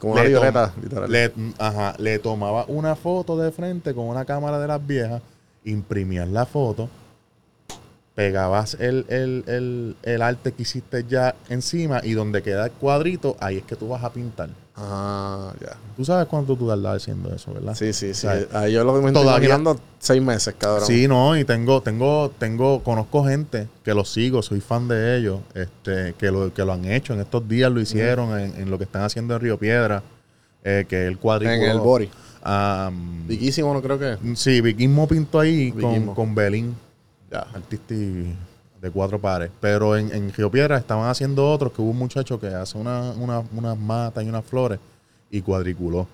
[0.00, 1.10] Como una libreta, literal.
[1.10, 5.22] Le, ajá, le tomabas una foto de frente con una cámara de las viejas,
[5.64, 6.88] imprimías la foto,
[8.18, 13.36] pegabas el, el, el, el arte que hiciste ya encima y donde queda el cuadrito,
[13.38, 14.48] ahí es que tú vas a pintar.
[14.74, 15.76] Ah, ya.
[15.96, 17.76] Tú sabes cuánto tú tardás haciendo eso, ¿verdad?
[17.76, 18.26] Sí, sí, sí.
[18.26, 19.60] O sea, Ahí yo lo que me estoy todavía-
[20.00, 20.84] seis meses, cabrón.
[20.84, 25.38] Sí, no, y tengo, tengo, tengo, conozco gente que los sigo, soy fan de ellos,
[25.54, 28.78] este, que lo, que lo han hecho, en estos días lo hicieron, en, en lo
[28.78, 30.02] que están haciendo en Río Piedra,
[30.64, 31.54] eh, que el cuadrículo.
[31.56, 32.10] En el body.
[32.42, 34.16] Am, Viquísimo, no creo que.
[34.34, 36.74] sí, Viquismo pintó ahí con, con Belín,
[37.30, 37.46] Ya.
[38.80, 39.50] de cuatro pares.
[39.60, 43.10] Pero en, en Río Piedra estaban haciendo otros, que hubo un muchacho que hace una,
[43.12, 44.78] una- unas matas y unas flores
[45.30, 46.06] y cuadriculó.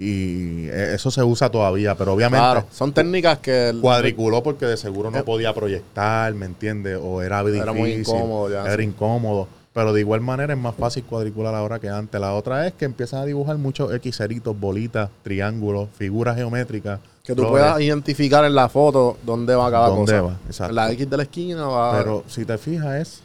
[0.00, 3.70] Y eh, eso se usa todavía, pero obviamente Claro, son técnicas que.
[3.70, 6.98] el- cuadriculó porque de seguro no Eh, podía proyectar, ¿me entiendes?
[7.02, 7.62] O era difícil.
[7.62, 8.82] Era muy incómodo ya, Era sí.
[8.88, 9.48] incómodo.
[9.74, 12.20] Pero de igual manera es más fácil cuadricular ahora que antes.
[12.20, 17.00] La otra es que empiezan a dibujar muchos Xeritos, bolitas, triángulos, figuras geométricas.
[17.28, 17.50] Que tú flores.
[17.62, 20.22] puedas identificar en la foto dónde va cada ¿Dónde cosa.
[20.22, 20.36] va?
[20.46, 20.74] Exacto.
[20.74, 21.98] La X de la esquina va.
[21.98, 23.22] Pero si te fijas es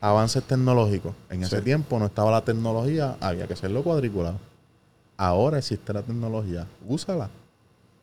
[0.00, 1.14] avances tecnológicos.
[1.30, 1.62] En ese Sí.
[1.64, 4.38] tiempo no estaba la tecnología, había que hacerlo cuadriculado.
[5.16, 7.30] Ahora existe la tecnología, úsala.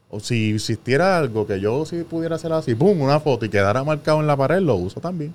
[0.10, 3.84] O si existiera algo que yo si pudiera hacer así, pum, una foto y quedara
[3.84, 5.34] marcado en la pared, lo uso también.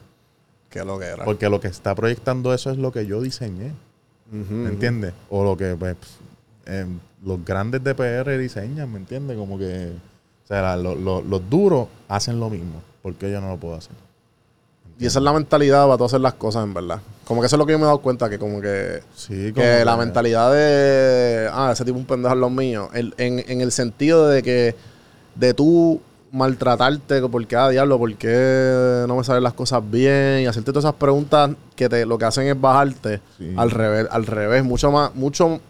[0.71, 1.25] Que lo que era.
[1.25, 3.73] Porque lo que está proyectando eso es lo que yo diseñé.
[4.33, 5.14] Ujú, ¿Me entiendes?
[5.31, 5.97] O lo que pues,
[6.66, 9.37] em, los grandes de PR diseñan, ¿me entiendes?
[9.37, 9.91] Como que,
[10.45, 12.83] o sea, lo- lo- los duros hacen lo mismo.
[13.03, 13.93] porque yo no lo puedo hacer?
[14.99, 16.99] Y esa es la mentalidad para tú hacer las cosas, en verdad.
[17.25, 19.01] Como que eso es lo que yo me he dado cuenta, que como que...
[19.15, 21.49] Sí, como Que la mentalidad de...
[21.53, 22.89] Ah, ese tipo es un pendejo es lo mío.
[22.95, 24.75] El- en, en el sentido de que...
[25.37, 26.01] De tú
[26.33, 30.41] maltratarte porque, ah, diablo, ¿por qué no me salen las cosas bien?
[30.43, 33.53] Y hacerte todas esas preguntas que te, lo que hacen es bajarte Sí.
[33.57, 35.61] al revés, al revés, mucho más, mucho,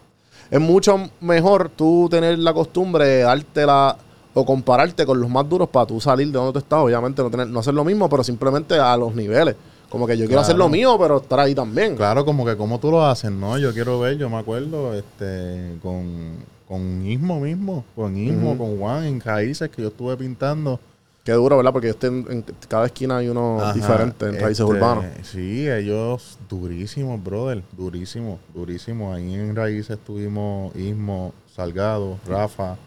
[0.49, 3.97] es mucho mejor tú tener la costumbre de dártela
[4.33, 7.29] o compararte con los más duros para tú salir de donde tú estás, obviamente no
[7.29, 9.55] tener, no hacer lo mismo, pero simplemente a los niveles.
[9.89, 11.95] Como que yo quiero hacer lo mío, pero estar ahí también.
[11.95, 13.57] Claro, como que como tú lo haces, ¿no?
[13.57, 16.35] Yo quiero ver, yo me acuerdo, este, con,
[16.67, 20.79] con Ismo mismo, con Ismo, con Juan, en Raíces, que yo estuve pintando.
[21.27, 21.73] Qué duro, ¿verdad?
[21.73, 25.05] Porque este, en, cada esquina hay uno Ajá, diferente en raíces este, urbanos.
[25.23, 29.13] Sí, ellos durísimos, brother, durísimos, durísimos.
[29.13, 32.77] Ahí en Raíces estuvimos Ismo, Salgado, Rafa,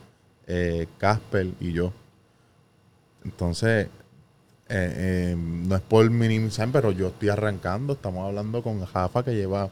[0.46, 1.92] eh, Casper y yo.
[3.26, 3.88] Entonces,
[4.70, 7.92] eh, eh, no es por minimizar, pero yo estoy arrancando.
[7.92, 9.68] Estamos hablando con Rafa, que lleva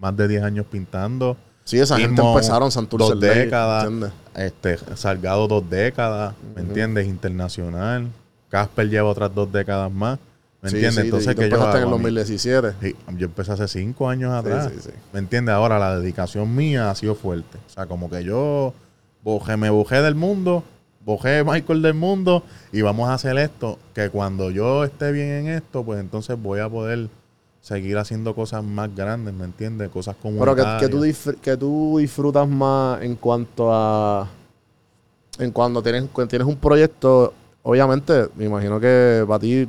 [0.00, 1.36] más de 10 años pintando.
[1.64, 3.84] Sí, esa gente empezaron Santurce dos décadas.
[3.84, 4.12] ¿entiendes?
[4.34, 7.06] Este, Salgado dos décadas, ¿me entiendes?
[7.06, 8.08] Internacional.
[8.48, 10.18] Casper lleva otras dos décadas más,
[10.60, 10.94] ¿me Sí, entiendes?
[11.00, 11.90] sí, Entonces, que yo en el hago a mí?
[11.90, 12.72] 2017.
[12.82, 14.70] Sí, yo empecé hace cinco años atrás.
[14.74, 14.90] sí, sí.
[15.12, 15.54] ¿Me entiendes?
[15.54, 17.58] Ahora la dedicación mía ha sido fuerte.
[17.66, 18.74] O sea, como que yo
[19.22, 20.64] bojé, me bujé del mundo,
[21.04, 23.78] bojé Michael del mundo y vamos a hacer esto.
[23.94, 27.08] Que cuando yo esté bien en esto, pues entonces voy a poder
[27.62, 29.88] seguir haciendo cosas más grandes, ¿me entiendes?
[29.88, 30.38] Cosas como.
[30.40, 31.00] Pero que, que, tú
[31.40, 34.28] que tú disfrutas más en cuanto a.
[35.38, 39.66] En cuando tienes, cuando tienes un proyecto, obviamente, me imagino que para ti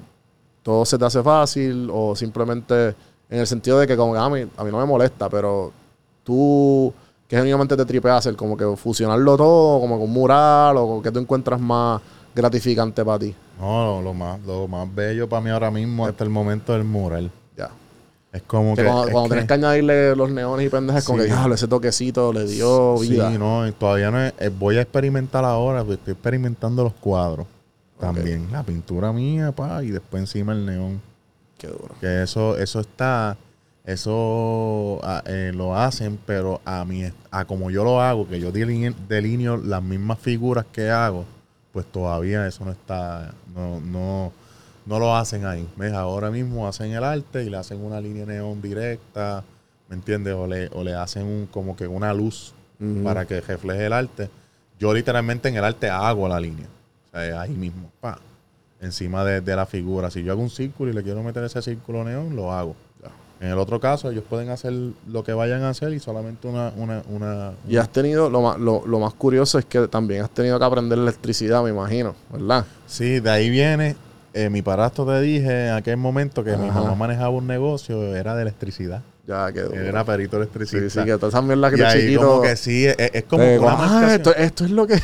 [0.62, 2.90] todo se te hace fácil o simplemente
[3.30, 5.30] en el sentido de que como que "Ah, a mí, a mí no me molesta,
[5.30, 5.72] pero
[6.24, 6.94] tú,
[7.28, 11.20] que genuinamente te tripea hacer, como que fusionarlo todo, como con mural o que tú
[11.20, 12.02] encuentras más
[12.36, 13.34] gratificante para ti.
[13.60, 17.32] No, lo más, lo más bello para mí ahora mismo hasta el momento del mural.
[18.34, 18.88] Es como Que que.
[18.90, 21.28] cuando, cuando que- tienes que añadirle los neones y pendejas, como Sí.
[21.28, 23.32] que diablo, ese toquecito le dio vida.
[23.32, 27.46] Sí, no, todavía no es- eh, voy a experimentar ahora, porque estoy experimentando los cuadros
[28.00, 28.52] también.
[28.52, 31.00] La pintura mía, pa, y después encima el neón.
[31.60, 31.94] Qué duro.
[32.02, 33.38] Que eso, eso está,
[33.86, 38.52] eso ah, eh, lo hacen, pero a mí, a como yo lo hago, que yo
[38.52, 41.26] deline- delineo las mismas figuras que hago,
[41.72, 44.32] pues todavía eso no está, no, no,
[44.86, 45.68] no lo hacen ahí.
[45.78, 45.94] ¿Ves?
[45.94, 49.44] Ahora mismo hacen el arte y le hacen una línea neón directa,
[49.90, 50.34] ¿me entiendes?
[50.34, 52.54] O le, o le hacen un, como que una luz
[53.04, 54.30] para que refleje el arte.
[54.78, 56.68] Yo literalmente en el arte hago la línea.
[57.08, 58.20] O sea, ahí mismo, pa.
[58.82, 60.12] encima de, de la figura.
[60.12, 62.76] Si yo hago un círculo y le quiero meter ese círculo neón, lo hago.
[63.40, 64.72] En el otro caso, ellos pueden hacer
[65.06, 66.72] lo que vayan a hacer y solamente una...
[66.78, 70.30] una, una Y has tenido, lo más, lo, lo más curioso es que también has
[70.30, 72.66] tenido que aprender electricidad, me imagino, ¿verdad?
[72.86, 73.98] Sí, de ahí viene.
[74.34, 78.36] Eh, mi padrastro te dije en aquel momento que mi mamá manejaba un negocio, era
[78.36, 79.02] de electricidad.
[79.28, 79.74] Ya quedó.
[79.74, 81.02] Era perito Sí, electricista.
[81.02, 82.22] sí, que todas esas mierdas que y ahí chiquito.
[82.28, 83.76] como que sí, es, es como eh, una
[84.10, 85.00] ah, esto, esto es lo que.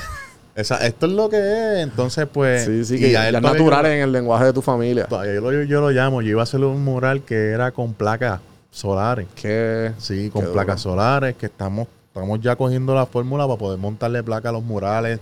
[0.55, 1.83] Esa- esto es lo que es.
[1.83, 2.65] Entonces, pues.
[2.65, 5.07] sí, sí, y que ya es natural yo- en el lenguaje de tu familia.
[5.09, 6.21] yo, lo, yo lo llamo.
[6.21, 9.27] Yo iba a hacer un mural que era con placas solares.
[9.35, 9.93] Que.
[9.99, 11.35] Sí, con Qué placas solares.
[11.35, 15.19] Que estamos, estamos ya cogiendo la fórmula para poder montarle placas a los murales.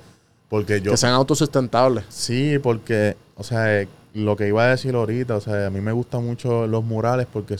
[0.49, 0.91] Porque yo.
[0.91, 2.05] que sean autosustentables.
[2.09, 5.81] Sí, porque, o sea, eh, lo que iba a decir ahorita, o sea, a mí
[5.81, 7.57] me gustan mucho los murales porque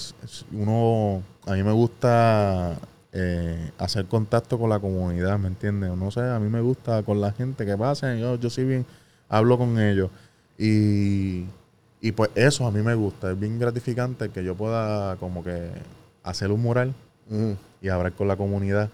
[0.53, 2.77] uno, a mí me gusta
[3.11, 5.95] eh, hacer contacto con la comunidad, ¿me entiendes?
[5.95, 8.85] No sé, a mí me gusta con la gente que pasa, yo, yo sí bien,
[9.29, 10.09] hablo con ellos.
[10.57, 11.45] Y,
[12.01, 15.69] y pues eso a mí me gusta, es bien gratificante que yo pueda como que
[16.23, 16.93] hacer un mural
[17.81, 18.89] y hablar con la comunidad.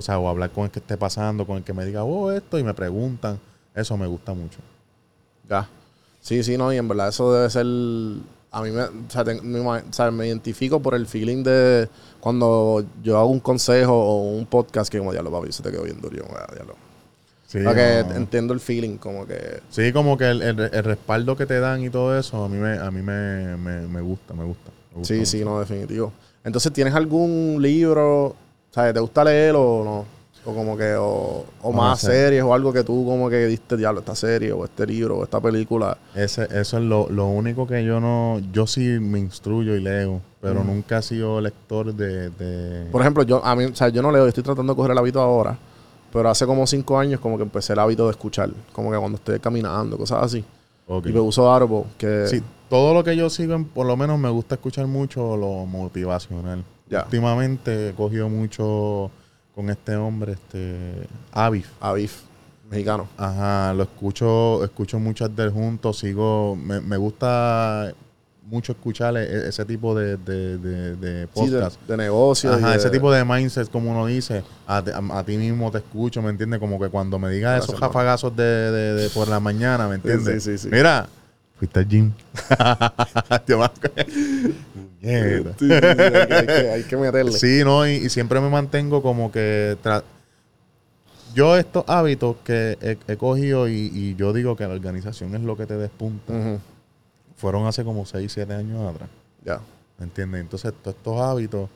[0.00, 2.30] O sea, o hablar con el que esté pasando, con el que me diga, oh,
[2.32, 3.38] esto, y me preguntan.
[3.74, 4.58] Eso me gusta mucho.
[5.48, 5.68] Ya.
[6.20, 7.64] Sí, sí, no, y en verdad eso debe ser.
[8.52, 11.88] A mí me, o sea, me, ima- o sea, me identifico por el feeling de
[12.18, 15.70] cuando yo hago un consejo o un podcast que como ya lo papi, se te
[15.70, 16.16] quedó bien duro.
[16.16, 16.74] yo, ah, diablo.
[17.46, 17.70] Sí, no.
[17.70, 19.60] entiendo el feeling, como que.
[19.70, 22.56] Sí, como que el, el- el respaldo que te dan y todo eso, a mí
[22.58, 24.70] me, a mí me, me, me gusta, me gusta.
[24.92, 25.30] me gusta Sí, mucho.
[25.30, 26.12] sí, no, definitivo.
[26.44, 28.34] Entonces, ¿tienes algún libro?
[28.70, 30.20] Sea, ¿te gusta leer o no?
[30.44, 31.44] O como que, o,
[31.74, 35.18] más series o algo que tú como que diste, diablo, esta serie o este libro
[35.18, 35.98] o esta película.
[36.14, 40.22] Ese, eso es lo, lo único que yo no, yo sí me instruyo y leo,
[40.40, 44.00] pero nunca he sido lector de, de Por ejemplo, yo, a mí, o sea, yo
[44.00, 45.58] no leo, yo estoy tratando de coger el hábito ahora,
[46.10, 49.16] pero hace como cinco años como que empecé el hábito de escuchar, como que cuando
[49.16, 50.42] estoy caminando, cosas así.
[51.04, 54.30] Y me uso Audible, que Sí, todo lo que yo sigo, por lo menos me
[54.30, 56.64] gusta escuchar mucho lo motivacional.
[57.04, 59.10] Últimamente he cogido mucho
[59.54, 61.66] con este hombre, este Aviv.
[61.80, 62.10] Aviv,
[62.70, 63.08] mexicano.
[63.16, 67.92] Ajá, lo escucho, escucho muchas del juntos, sigo, me, me gusta
[68.46, 71.80] mucho escuchar e- ese tipo de, de, de, de Sí, de, podcast.
[71.82, 72.52] de negocio.
[72.52, 75.78] Ajá, ese tipo de mindset, como uno dice, a, ti- a- a ti mismo te
[75.78, 76.58] escucho, ¿me entiendes?
[76.58, 77.92] Como que cuando me digas Gracias, esos hermano.
[77.92, 80.42] rafagazos de, por la mañana, ¿me entiendes?
[80.42, 80.68] sí, sí, sí.
[80.72, 81.08] Mira,
[81.58, 82.12] fuiste al gym.
[85.00, 85.54] Puñeta.
[85.58, 87.32] Sí, hay, que, hay que- meterle.
[87.32, 89.76] Sí, no, y, y siempre me mantengo como que...
[89.82, 90.02] tra-
[91.34, 95.42] yo estos hábitos que he, he cogido y, y yo digo que la organización es
[95.42, 96.58] lo que te despunta,
[97.36, 99.08] fueron hace como 6, 7 años atrás.
[99.44, 99.60] Ya.
[99.98, 100.40] ¿Me entiendes?
[100.40, 101.70] Entonces, todos estos hábitos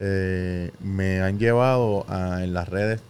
[0.00, 3.00] eh, me han llevado a en las redes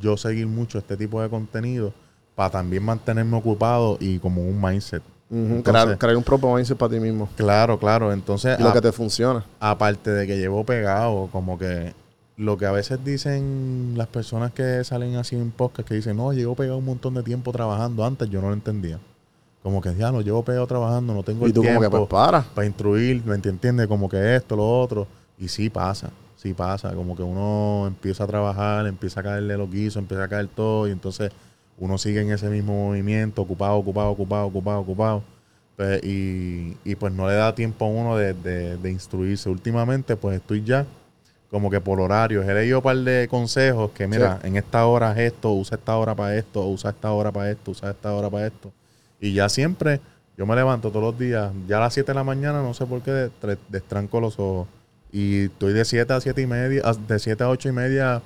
[0.00, 1.92] yo seguir mucho este tipo de contenido
[2.34, 5.02] para también mantenerme ocupado y como un mindset.
[5.32, 7.28] Entonces- crear, crear un propio mindset para ti mismo.
[7.36, 8.12] Claro, claro.
[8.12, 9.44] Entonces, Y lo a- que te funciona.
[9.60, 11.94] aparte de que llevo pegado, como que
[12.36, 16.32] lo que a veces dicen las personas que salen así en podcast, que dicen, no,
[16.32, 18.04] llevo pegado un montón de tiempo trabajando.
[18.04, 18.98] Antes yo no lo entendía.
[19.62, 21.96] Como que ya no llevo pegado trabajando, no tengo Y el tú como tiempo que
[21.98, 22.42] pues para.
[22.42, 23.86] para instruir, ¿me entiendes?
[23.86, 25.06] Como que esto, lo otro.
[25.38, 26.92] Y sí pasa, sí pasa.
[26.94, 30.88] Como que uno empieza a trabajar, empieza a caerle los guisos, empieza a caer todo.
[30.88, 31.30] Y entonces
[31.82, 35.22] uno sigue en ese mismo movimiento, ocupado, ocupado, ocupado, ocupado, ocupado.
[35.76, 39.48] Pues, y, y pues no le da tiempo a uno de, de- de instruirse.
[39.48, 40.86] Últimamente, pues estoy ya
[41.50, 42.46] como que por horarios.
[42.46, 45.96] He leído un par de consejos que, mira, en esta hora es esto, usa esta
[45.96, 48.70] hora para esto, usa esta hora para esto, usa esta hora para esto.
[49.20, 50.00] Y ya siempre,
[50.36, 52.86] yo me levanto todos los días, ya a las 7 de la mañana, no sé
[52.86, 53.28] por qué,
[53.68, 54.68] destranco los ojos.
[55.10, 58.22] Y estoy de 7 a 7 y media, de 7 a 8 y media,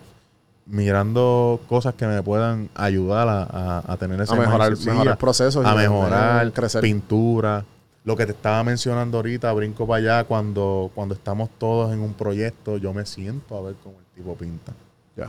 [0.67, 5.64] mirando cosas que me puedan ayudar a, a- a tener ese A mejorar, mejorar procesos.
[5.64, 6.81] a mejorar, crecer.
[6.83, 7.64] pintura.
[8.05, 12.14] Lo que te estaba mencionando ahorita, brinco para allá, cuando, cuando estamos todos en un
[12.14, 14.73] proyecto, yo me siento a ver cómo el tipo pinta.
[15.17, 15.29] Ya.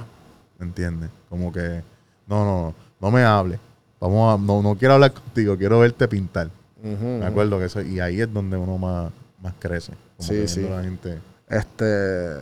[0.59, 1.09] ¿Me entiendes?
[1.29, 1.81] Como que,
[2.27, 3.59] no, no, no, no me hables.
[3.99, 6.49] Vamos a, no, no quiero hablar contigo, quiero verte pintar.
[6.83, 9.11] Ujú, Me acuerdo que eso, y ahí es donde uno más,
[9.41, 9.93] más crece.
[10.17, 10.61] Como Sí, sí.
[10.61, 11.17] la gente.
[11.49, 12.35] Este,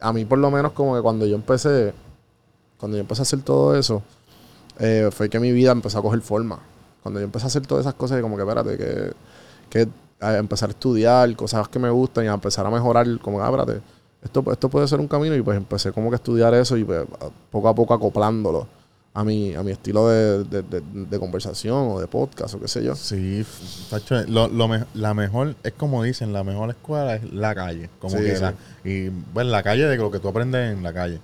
[0.00, 1.94] a mí por lo menos como que cuando yo empecé,
[2.78, 4.02] cuando yo empecé a hacer todo eso,
[4.78, 6.58] eh, fue que mi vida empezó a coger forma.
[7.02, 9.12] Cuando yo empecé a hacer todas esas cosas, como que espérate, que,
[9.70, 9.88] que
[10.20, 13.46] a empezar a estudiar cosas que me gustan y a empezar a mejorar, como, ah,
[13.46, 13.80] espérate,
[14.22, 16.84] esto, esto puede ser un camino y pues empecé como que a estudiar eso y
[16.84, 17.04] pues,
[17.50, 18.66] poco a poco acoplándolo
[19.14, 22.68] a mi, a mi estilo de, de- de- de conversación o de podcast o qué
[22.68, 22.94] sé yo.
[22.94, 23.44] Sí,
[23.90, 27.88] tacho, lo, lo me- la mejor, es como dicen, la mejor escuela es la calle.
[28.00, 28.42] Como Sí, que sí.
[28.42, 28.54] la-
[28.84, 31.20] y bueno, la calle de lo que tú aprendes en la calle.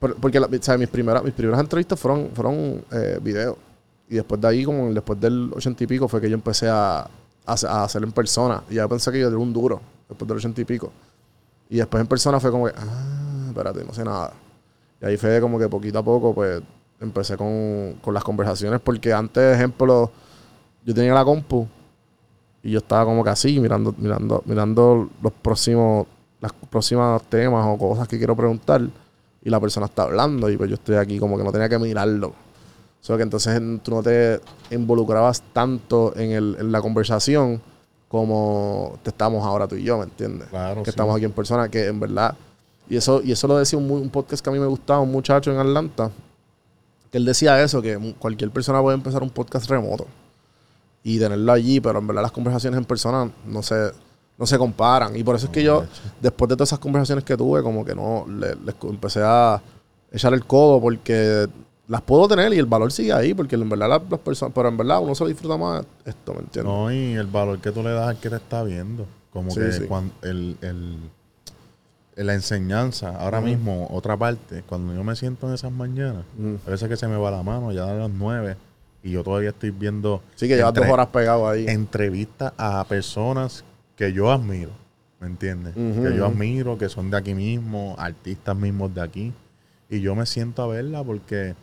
[0.00, 3.56] Por- porque mis, primeras, mis primeras entrevistas fueron, fueron eh, videos.
[4.08, 7.02] Y después de ahí, como después del ochenta y pico, fue que yo empecé a,
[7.02, 7.08] a,
[7.46, 8.64] a hacerlo en persona.
[8.68, 10.90] Y ya pensé que yo era un duro, después del ochenta y pico.
[11.68, 14.32] Y después en persona fue como que, ah, espérate, no sé nada.
[15.00, 16.60] Y ahí fue como que poquito a poco, pues,
[16.98, 18.80] empecé con, con las conversaciones.
[18.80, 20.10] Porque antes, ejemplo,
[20.84, 21.68] yo tenía la compu
[22.62, 26.06] y yo estaba como que así, mirando, mirando, mirando los próximos,
[26.40, 28.82] las próximas temas o cosas que quiero preguntar.
[29.42, 31.78] Y la persona está hablando y pues yo estoy aquí como que no tenía que
[31.78, 32.28] mirarlo.
[32.28, 37.60] O sea que entonces en- tú no te involucrabas tanto en, el, en la conversación
[38.08, 40.48] como te estamos ahora tú y yo, ¿me entiendes?
[40.48, 40.90] Claro, que sí.
[40.90, 42.34] estamos aquí en persona, que en verdad.
[42.88, 45.12] Y eso, y eso lo decía un, un podcast que a mí me gustaba, un
[45.12, 46.10] muchacho en Atlanta,
[47.10, 50.06] que él decía eso, que cualquier persona puede empezar un podcast remoto
[51.04, 53.92] y tenerlo allí, pero en verdad las conversaciones en persona no se,
[54.40, 55.14] no se comparan.
[55.14, 55.84] Y por eso es que yo,
[56.20, 59.60] después de todas esas conversaciones que tuve, como que no, le, les co- empecé a
[60.10, 61.46] echar el codo porque
[61.86, 64.68] las puedo tener y el valor sigue ahí, porque en verdad las, las personas, pero
[64.68, 66.72] en verdad uno se disfruta más esto, ¿me entiendes?
[66.72, 69.06] No, y el valor que tú le das al que te está viendo.
[69.32, 69.84] Como Sí, que sí.
[69.86, 71.10] cuando el, el-
[72.16, 76.24] la enseñanza, ahora mismo, otra parte, cuando yo me siento en esas mañanas,
[76.66, 78.56] a veces que se me va la mano, ya a las nueve,
[79.02, 81.66] y yo todavía estoy viendo Sí, que llevas dos horas pegado ahí.
[81.68, 83.64] entrevistas a personas
[84.00, 84.70] que yo admiro,
[85.20, 85.74] ¿me entiendes?
[85.74, 89.30] Que yo admiro, que son de aquí mismo, artistas mismos de aquí,
[89.90, 91.54] y yo me siento a verla porque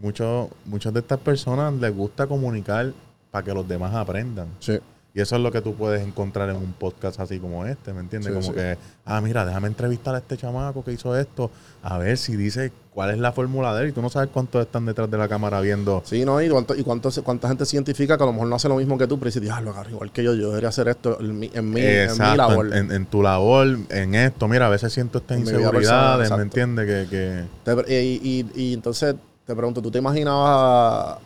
[0.00, 2.94] muchas de estas personas les gusta comunicar
[3.30, 4.48] para que los demás aprendan.
[4.58, 4.78] Sí.
[5.16, 8.00] Y eso es lo que tú puedes encontrar en un podcast así como este, ¿me
[8.00, 8.34] entiendes?
[8.34, 8.52] Sí, como sí.
[8.52, 11.50] que, ah, mira, déjame entrevistar a este chamaco que hizo esto,
[11.82, 13.88] a ver si dice cuál es la fórmula de él.
[13.88, 16.02] Y tú no sabes cuántos están detrás de la cámara viendo.
[16.04, 16.42] Sí, ¿no?
[16.42, 18.76] Y, cuánto, y cuánto cuánta gente se identifica que a lo mejor no hace lo
[18.76, 21.50] mismo que tú, pero dice, diablo, igual que yo, yo debería hacer esto en mi,
[21.54, 22.76] en mi, en mi Exacto, labor.
[22.76, 24.48] en, en tu labor, en esto.
[24.48, 26.30] Mira, a veces siento estas inseguridades.
[26.30, 27.08] ¿me entiendes?
[27.08, 27.44] Que, que
[27.84, 28.20] Te- y,
[28.54, 29.14] y- y entonces
[29.46, 31.16] te pregunto, ¿tú te imaginabas...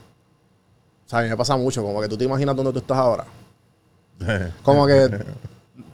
[1.07, 2.97] O sea, a mí me pasa mucho, como que tú te imaginas dónde tú estás
[2.97, 3.24] ahora.
[4.62, 5.08] Como que...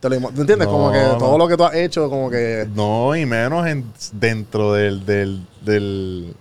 [0.00, 0.68] Te lo, ima- ¿Me entiendes?
[0.68, 1.16] como que no.
[1.16, 2.68] todo lo que tú has hecho, como que...
[2.74, 6.34] no, y menos en, dentro del, del, del,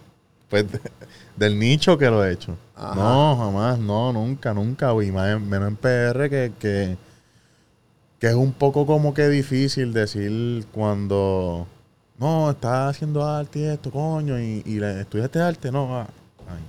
[0.49, 0.81] pues, de-
[1.37, 2.57] del nicho que lo he hecho.
[2.75, 2.95] Ajá.
[2.95, 4.91] No, jamás, no, nunca, nunca.
[5.01, 6.97] Y más en- menos en PR que, que,
[8.19, 11.65] que es un poco como que difícil decir cuando,
[12.19, 16.07] no, estás haciendo arte y esto, coño, y, y le- estudiaste arte, no, ah,
[16.49, 16.63] ay.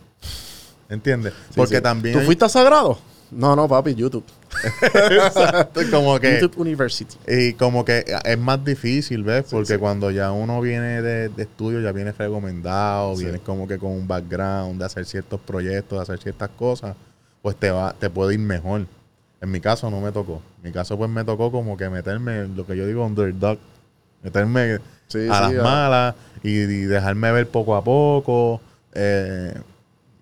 [0.88, 1.32] ¿Entiendes?
[1.48, 1.82] Sí, Porque sí.
[1.82, 2.16] también...
[2.16, 2.96] ¿Tú fuiste a Sagrado?
[3.32, 4.24] No, no, papi, YouTube.
[4.64, 6.40] Exacto, como que...
[6.40, 7.16] YouTube University.
[7.28, 9.44] Y como que es más difícil, ¿ves?
[9.46, 9.78] Sí, Porque sí.
[9.78, 13.24] cuando ya uno viene de, de estudio, ya viene recomendado, Sí.
[13.24, 16.96] vienes como que con un background de hacer ciertos proyectos, de hacer ciertas cosas,
[17.42, 18.86] pues te va, te puede ir mejor.
[19.40, 20.42] En mi caso no me tocó.
[20.58, 23.58] En mi caso pues me tocó como que meterme, en lo que yo digo underdog,
[24.22, 24.78] meterme
[25.30, 28.60] a las malas y, y dejarme ver poco a poco.
[28.94, 29.54] eh,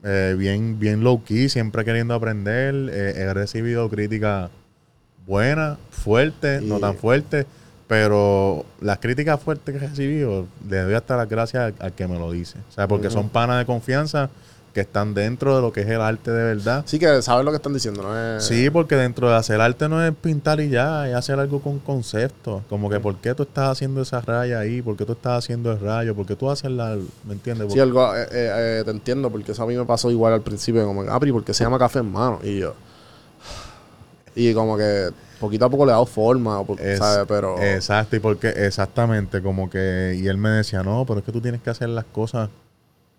[0.04, 2.74] eh, bien, bien low key, siempre queriendo aprender.
[2.92, 4.50] eh, he recibido críticas
[5.26, 7.46] buenas, fuertes, no tan fuertes,
[7.86, 12.06] pero las críticas fuertes que he recibido, le doy hasta las gracias al, al que
[12.06, 12.58] me lo dice.
[12.68, 14.30] O sea, porque son panas de confianza
[14.74, 16.82] que están dentro de lo que es el arte de verdad.
[16.86, 18.36] Sí que sabes lo que están diciendo, ¿no?
[18.36, 21.60] Es, Sí, porque dentro de hacer arte no es pintar y ya, es hacer algo
[21.62, 22.62] con concepto.
[22.68, 24.82] Como que, ¿por qué tú estás haciendo esa raya ahí?
[24.82, 26.14] ¿Por qué tú estás haciendo el rayo?
[26.14, 26.96] ¿Por qué tú haces la.
[27.24, 27.72] ¿Me entiendes?
[27.72, 30.42] Sí, algo, eh, eh, eh, te entiendo, porque eso a mí me pasó igual al
[30.42, 32.40] principio, como, ah, pero ¿y ¿por qué se llama café en mano?
[32.42, 32.74] Y yo,
[34.34, 37.26] y como que poquito a poco le he dado forma, Es- ¿sabes?
[37.28, 41.32] Pero, Exacto, y porque exactamente, como que, y él me decía, no, pero es que
[41.32, 42.48] tú tienes que hacer las cosas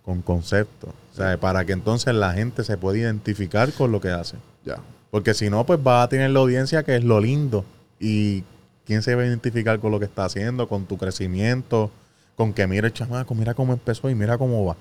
[0.05, 4.09] con concepto, o sea, para que entonces la gente se pueda identificar con lo que
[4.09, 4.37] hace.
[4.63, 4.77] ya.
[5.09, 7.65] Porque si no, pues va a tener la audiencia que es lo lindo.
[7.99, 8.43] Y
[8.85, 11.89] quién se va a identificar con lo que está haciendo, con tu crecimiento,
[12.35, 14.75] con que mira el chamaco, mira cómo empezó y mira cómo va.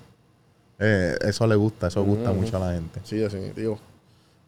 [0.79, 3.01] Eh, eso le gusta, eso gusta mucho a la gente.
[3.05, 3.79] Sí, definitivo.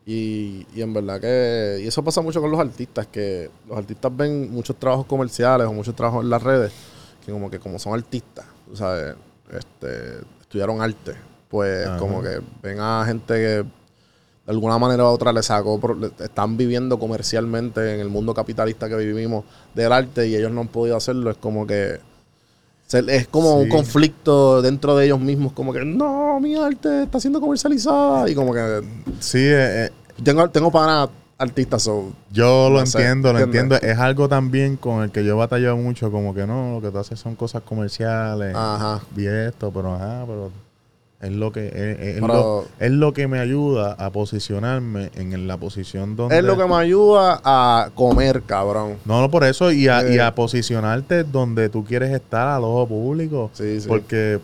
[0.04, 1.80] Y, y en verdad que.
[1.82, 5.72] Y eso pasa mucho con los artistas, que los artistas ven muchos trabajos comerciales o
[5.72, 6.72] muchos trabajos en las redes,
[7.24, 9.14] que como que como son artistas, tú ¿sabes?
[9.52, 10.18] Este,
[10.56, 11.14] estudiaron arte,
[11.48, 11.98] pues Ajá.
[11.98, 13.64] como que ven a gente que
[14.46, 15.80] de alguna manera u otra le sacó,
[16.20, 19.44] están viviendo comercialmente en el mundo capitalista que vivimos
[19.74, 21.30] del arte y ellos no han podido hacerlo.
[21.30, 21.98] Es como que.
[22.92, 27.40] Es como un conflicto dentro de ellos mismos, como que no, mi arte está siendo
[27.40, 28.30] comercializada.
[28.30, 28.80] Y como que
[29.18, 29.90] Sí, eh, eh,
[30.22, 31.08] tengo, tengo para
[31.38, 33.74] artistas, so, yo lo No sé, entiendo, lo entiendo.
[33.76, 36.90] Es algo también con el que yo he batallado mucho, como que no, lo que
[36.90, 38.54] tú haces son cosas comerciales.
[38.54, 39.00] Ajá.
[39.16, 40.50] Y esto, pero ajá, pero
[41.20, 41.74] es lo que es,
[42.16, 46.44] es Pero- lo, es lo que me ayuda a posicionarme en la posición donde es
[46.44, 48.96] lo que me ayuda a comer, cabrón.
[49.04, 50.20] No, no, por eso, y a, y Eh.
[50.22, 53.50] a posicionarte donde tú quieres estar al ojo público.
[53.54, 53.88] Sí, sí.
[53.88, 54.40] Porque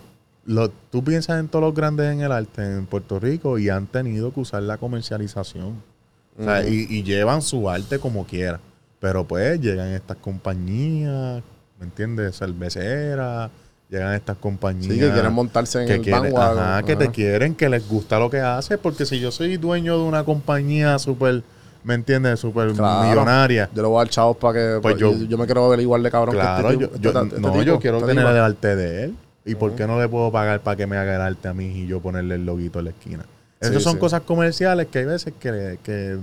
[0.47, 3.86] lo- tú piensas en todos los grandes en el arte en Puerto Rico y han
[3.86, 5.90] tenido que usar la comercialización.
[6.39, 8.59] O sea, y, y llevan su arte como quiera.
[9.01, 11.43] Pero pues llegan estas compañías,
[11.78, 12.39] ¿me entiendes?
[12.39, 13.51] Cerveceras,
[13.91, 14.93] llegan estas compañías.
[14.93, 16.59] Sí, que quieren montarse en que el quieren- bandwagon.
[16.59, 17.12] ajá, que te Ajá.
[17.12, 18.78] quieren, que les gusta lo que haces.
[18.78, 21.43] Porque si yo soy dueño de una compañía súper,
[21.85, 22.41] ¿me entiendes?
[22.41, 23.09] Súper Claro.
[23.09, 23.68] millonaria.
[23.74, 24.78] Yo le voy a dar chavos para que.
[24.80, 27.22] Pues yo, yo- yo me quiero ver igual de cabrón Claro, que este, yo, este-
[27.26, 29.16] este no, tipo, yo quiero este tener el arte de él.
[29.45, 31.66] ¿Y por qué no le puedo pagar para que me haga el arte a mí
[31.80, 33.24] y yo ponerle el loguito en la esquina?
[33.62, 33.98] Esas Sí, son sí.
[33.98, 36.18] cosas comerciales que hay veces que, que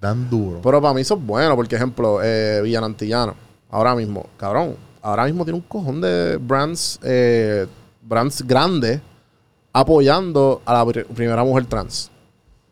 [0.00, 0.60] dan duro.
[0.62, 3.34] Pero para mí eso es bueno, porque ejemplo, eh, Villanantillano,
[3.70, 7.66] ahora mismo, cabrón, ahora mismo tiene un cojón de brands, eh,
[8.02, 9.00] brands grandes
[9.72, 12.10] apoyando a la pri- primera mujer trans.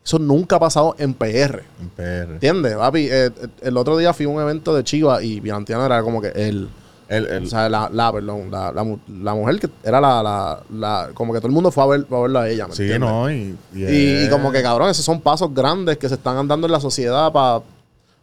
[0.03, 1.63] Eso nunca ha pasado en PR.
[1.81, 2.33] en PR.
[2.33, 2.75] ¿Entiendes?
[2.75, 3.29] Papi, eh,
[3.61, 6.69] el otro día fui a un evento de Chiva y Villanantillano era como que el,
[7.09, 10.21] El- el- o sea, la, la, perdón, la, la mu- la mujer que era la,
[10.21, 12.75] la, la- como que todo el mundo fue a, ver, a verla a ella, ¿me
[12.75, 13.09] sí, entiendes?
[13.09, 16.15] no, y, y Y, y es- como que cabrón, esos son pasos grandes que se
[16.15, 17.61] están dando en la sociedad para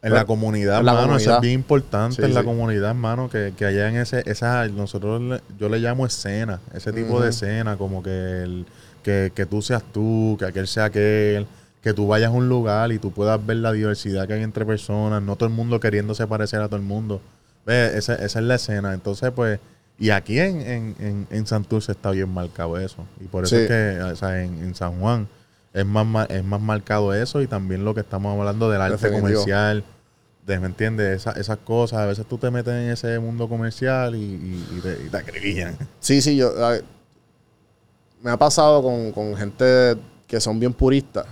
[0.03, 3.55] En la comunidad, en hermano, eso es bien importante Sí, en la comunidad, hermano, que,
[3.57, 8.03] que en ese, esa, nosotros le- yo le llamo escena, ese tipo de escena, como
[8.03, 8.67] que, el,
[9.03, 11.47] que, que tú seas tú, que aquel sea aquel,
[11.83, 14.67] que tú vayas a un lugar y tú puedas ver la diversidad que hay entre
[14.67, 17.23] personas, no todo el mundo queriéndose parecer a todo el mundo.
[17.67, 18.93] Ve, esa, esa es la escena.
[18.95, 19.59] Entonces, pues,
[19.99, 23.07] y aquí en, en, en, en Santurce está bien marcado eso.
[23.21, 23.63] Y por eso Sí.
[23.63, 25.29] es que, o sea, en, en San Juan
[25.73, 29.23] es más, es más marcado eso y también lo que estamos hablando del arte Definitivo.
[29.23, 29.85] comercial.
[30.47, 31.17] De, ¿Me entiendes?
[31.23, 32.01] Esa- esas cosas.
[32.01, 35.17] A veces tú te metes en ese mundo comercial y, y- y te, y te
[35.17, 35.77] acribillan.
[36.01, 36.53] Sí, sí, yo.
[38.23, 39.97] me ha pasado con, con gente
[40.27, 41.27] que son bien puristas.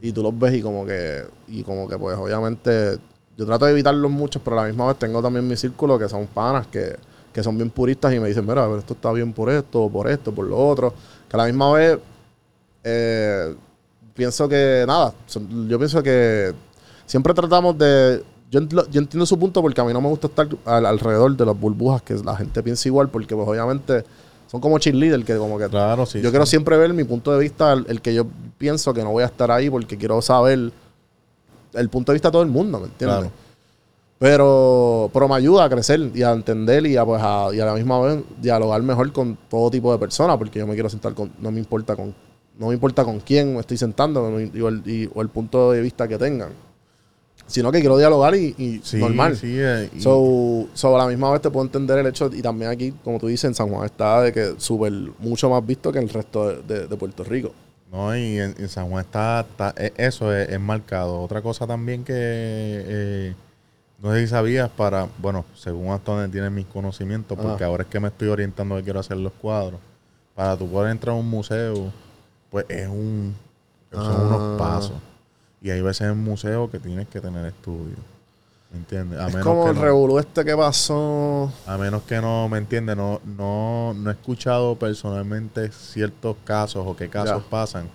[0.00, 1.24] Y tú los ves y como que.
[1.48, 2.98] Y como que, pues, obviamente.
[3.36, 6.08] Yo trato de evitarlos muchos, pero a la misma vez tengo también mi círculo que
[6.08, 6.96] son panas que,
[7.32, 10.08] que son bien puristas y me dicen, mira, pero esto está bien por esto, por
[10.10, 10.94] esto, por lo otro.
[11.28, 11.98] Que a la misma vez.
[12.84, 13.54] eh,
[14.14, 14.84] pienso que.
[14.86, 15.12] Nada.
[15.68, 16.52] Yo pienso que.
[17.04, 18.22] Siempre tratamos de.
[18.50, 21.44] Yo, yo entiendo su punto porque a mí no me gusta estar al- alrededor de
[21.44, 24.04] las burbujas que la gente piensa igual, porque pues obviamente
[24.46, 26.20] son como cheerleader que como que Claro, sí.
[26.20, 26.30] yo sí.
[26.30, 28.24] quiero siempre ver mi punto de vista, el, el que yo
[28.56, 30.70] pienso que no voy a estar ahí porque quiero saber
[31.76, 33.18] el punto de vista de todo el mundo, ¿me entiendes?
[33.18, 33.32] Claro.
[34.18, 37.66] Pero, pero me ayuda a crecer y a entender y a, pues, a, y a
[37.66, 41.12] la misma vez dialogar mejor con todo tipo de personas, porque yo me quiero sentar
[41.12, 42.14] con, no me importa con,
[42.58, 45.28] no me importa con quién me estoy sentando no me- y el, y- o el
[45.28, 46.48] punto de vista que tengan.
[47.46, 49.36] Sino que quiero dialogar y, y Sí, normal.
[49.36, 52.40] sí, eh, y- So, so, a la misma vez te puedo entender el hecho, y
[52.40, 55.92] también aquí, como tú dices, en San Juan está de que súper mucho más visto
[55.92, 57.52] que el resto de, de- de Puerto Rico.
[57.96, 61.18] No, y en, en San Juan está, está- e- eso es, es marcado.
[61.22, 63.34] Otra cosa también que eh,
[64.02, 67.70] no sé si sabías para, bueno, según hasta donde tienes mis conocimientos, porque Ajá.
[67.70, 69.80] ahora es que me estoy orientando que quiero hacer los cuadros.
[70.34, 71.90] Para tú poder entrar a un museo,
[72.50, 73.34] pues es un,
[73.90, 74.22] son Ah.
[74.26, 74.96] unos pasos.
[75.62, 77.96] Y hay veces en museos que tienes que tener estudio.
[78.76, 79.18] ¿Me entiendes?
[79.18, 81.50] A es menos como el no- revolú este que pasó.
[81.66, 82.94] a menos que no, ¿me entiendes?
[82.96, 87.50] No, no, no he escuchado personalmente ciertos casos o qué casos Ya.
[87.50, 87.88] pasan,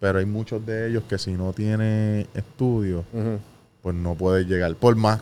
[0.00, 3.38] pero hay muchos de ellos que si no tiene estudio, Ujú.
[3.80, 5.20] pues no puedes llegar, por más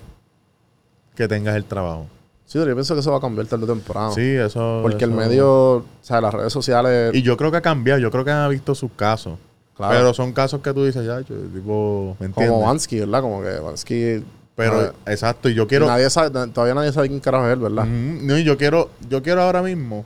[1.15, 2.07] que tengas el trabajo.
[2.47, 4.13] Sí, pero yo pienso que eso va a cambiar tarde o temprano.
[4.15, 4.81] Sí, eso...
[4.83, 7.15] Porque el medio, o sea, las redes sociales.
[7.15, 9.39] Y yo creo que ha cambiado, yo creo que han visto sus casos.
[9.77, 9.95] Claro.
[9.95, 12.51] Pero son casos que tú dices, ya, yo, tipo, ¿me entiendes?
[12.53, 13.21] como Vansky, ¿verdad?
[13.23, 14.25] Como que Vansky.
[14.55, 15.87] Pero, exacto, y yo quiero...
[15.87, 17.87] nadie sabe, todavía nadie sabe quién carajo es él, ¿verdad?
[17.87, 20.05] No, y yo quiero, yo quiero ahora mismo,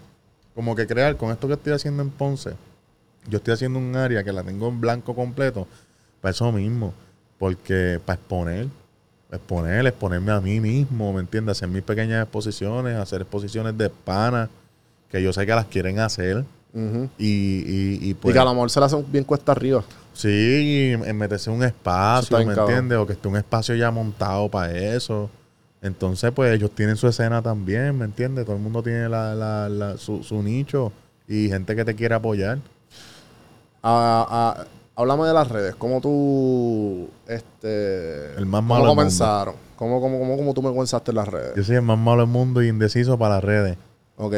[0.54, 2.52] como que crear con esto que estoy haciendo en Ponce,
[3.28, 5.66] yo estoy haciendo un área que la tengo en blanco completo,
[6.20, 6.94] para eso mismo,
[7.38, 8.68] porque para exponer,
[9.32, 11.58] exponer, exponerme a mí mismo, ¿me entiendes?
[11.58, 14.48] Hacer mis pequeñas exposiciones, hacer exposiciones de pana,
[15.10, 18.32] que yo sé que las quieren hacer, y, y, y y pues...
[18.32, 19.82] que a lo mejor se le hace bien cuesta arriba.
[20.16, 22.98] Sí, meterse un espacio, ¿me entiendes?
[22.98, 25.28] O que esté un espacio ya montado para eso.
[25.82, 28.46] Entonces, pues ellos tienen su escena también, ¿me entiendes?
[28.46, 30.90] Todo el mundo tiene la, la, la- su, su nicho
[31.28, 32.58] y gente que te quiere apoyar.
[33.82, 34.26] Ah,
[34.58, 34.64] ah,
[34.96, 35.74] háblame de las redes.
[35.76, 37.08] ¿Cómo tú.
[37.28, 39.54] Este, El más ¿Cómo malo del comenzaron?
[39.76, 41.52] ¿Cómo, cómo, cómo, cómo tú me comenzaste en las redes?
[41.56, 43.76] Yo soy el más malo del mundo y indeciso para las redes.
[44.16, 44.32] Ok.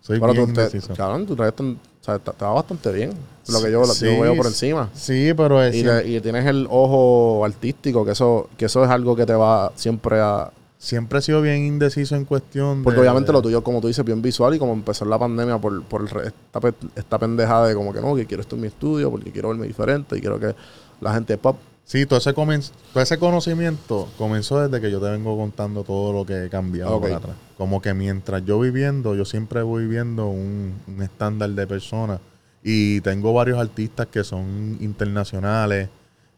[0.00, 0.94] Soy Pero bien tú, te, indeciso.
[0.94, 3.12] cabrón, tus redes están- o sea, va bastante bien.
[3.48, 4.90] Lo que yo, lo- yo veo por encima.
[4.94, 8.90] Sí, pero es Y, le- y tienes el ojo artístico, que eso, que eso es
[8.90, 10.50] algo que te va siempre a...
[10.78, 13.00] siempre he sido bien indeciso en cuestión Porque de...
[13.02, 16.02] obviamente lo tuyo, como tú dices, bien visual y como empezó la pandemia por, por
[16.02, 16.60] el esta,
[16.96, 19.66] esta pendejada de como que no, que quiero esto en mi estudio porque quiero verme
[19.66, 20.54] diferente y quiero que
[21.00, 21.56] la gente pop
[21.86, 26.12] Sí, todo ese, comen- todo ese conocimiento comenzó desde que yo te vengo contando todo
[26.12, 27.02] lo que he cambiado Ok.
[27.02, 27.36] para atrás.
[27.58, 32.20] Como que mientras yo viviendo, yo siempre voy viendo un, un estándar de personas.
[32.62, 35.88] Y tengo varios artistas que son internacionales.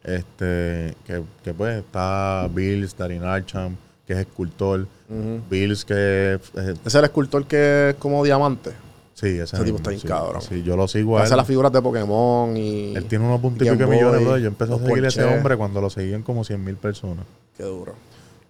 [0.03, 3.77] Este, que, que pues está Bills, Darin Archam,
[4.07, 4.87] que es escultor.
[5.09, 5.41] Ujú.
[5.49, 8.71] Bills, que es- es- Ese es el escultor que es como diamante.
[9.17, 10.07] Sí, ese, Ese tipo mismo, está bien sí.
[10.09, 10.43] cabrón.
[10.43, 11.39] Sí, yo lo sigo a Hace él.
[11.39, 12.95] las figuras de Pokémon y.
[12.95, 14.43] Él tiene unos Game pico millones, brother.
[14.43, 17.25] Yo empecé a seguir a ese hombre cuando lo seguían como 100 mil personas.
[17.57, 17.95] Qué duro.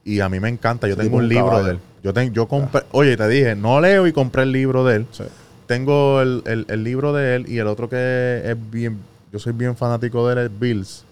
[0.05, 0.87] Y a mí me encanta.
[0.87, 1.65] Yo Ese tengo un libro caballo.
[1.65, 1.79] de él.
[2.03, 2.83] Yo, ten- yo compré.
[2.93, 5.07] Oye, te dije, no leo y compré el libro de él.
[5.13, 5.25] Sí.
[5.67, 8.99] Tengo el, el- el libro de él y el otro que es bien.
[9.33, 11.05] Yo soy bien fanático de él es Bills.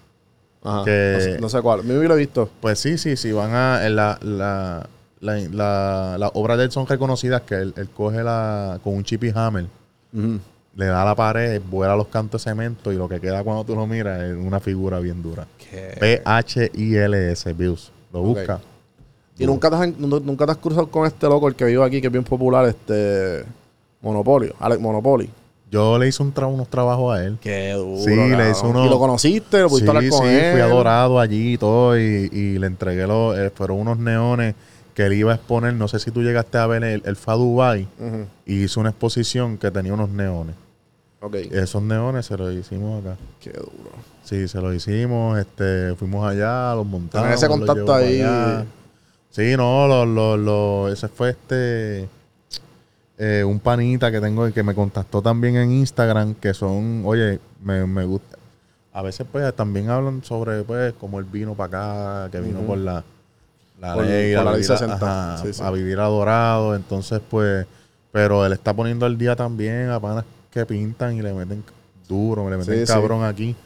[0.63, 0.85] Ajá.
[0.85, 1.83] Que- No, sé, no sé cuál.
[1.83, 2.49] Mi lo he visto.
[2.61, 3.33] Pues sí, sí, sí.
[3.33, 3.85] Van a.
[3.85, 4.87] en La, la,
[5.25, 9.05] la, la- las obras de él son reconocidas que él, él coge la, con un
[9.05, 9.67] chip y hammer.
[10.77, 13.63] Le da a la pared, vuela los cantos de cemento y lo que queda cuando
[13.65, 15.47] tú lo miras es una figura bien dura.
[16.01, 17.91] P-H-I-L-S, Bills.
[18.13, 18.61] Lo busca.
[19.39, 21.85] ¿Y nunca te, has, nu- nunca te has cruzado con este loco, el que vive
[21.85, 23.45] aquí, que es bien popular, este.
[24.01, 24.55] Monopolio.
[24.61, 25.31] Alex Monopoly.
[25.71, 27.39] Yo le hice un tra- unos trabajos a él.
[27.41, 28.01] Qué duro.
[28.03, 29.61] Sí, le hizo uno- ¿Y lo conociste?
[29.61, 30.53] ¿Lo pudiste Sí, hablar con sí, él?
[30.53, 34.55] fui adorado allí y todo y, y le entregué los, eh, fueron unos neones
[34.95, 37.35] que él iba a exponer, no sé si tú llegaste a ver el, el FA
[37.35, 37.89] Dubai
[38.47, 40.55] y hizo una exposición que tenía unos neones.
[41.21, 41.35] Ok.
[41.51, 43.17] Esos neones se los hicimos acá.
[43.41, 43.91] Qué duro.
[44.25, 47.25] Sí, se los hicimos, este, fuimos allá, los montamos.
[47.25, 48.21] Tener ese contacto ahí.
[48.21, 48.65] allá.
[49.31, 52.09] Sí, no, lo, lo, lo- ese fue este
[53.19, 57.41] eh, un panita que tengo y que me contactó también en Instagram, que son, oye,
[57.63, 58.39] me, me gusta.
[58.93, 62.79] A veces pues también hablan sobre pues como el vino para acá, que vino por
[62.79, 63.03] la,
[63.81, 64.95] la Por- ley, por a la vivir a- 60,
[65.35, 65.63] ajá, sí, sí.
[65.63, 67.67] a vivir adorado, entonces pues,
[68.13, 71.65] pero él está poniendo el día también a panas que pintan y le meten
[72.09, 73.57] duro, le meten Sí, cabrón aquí.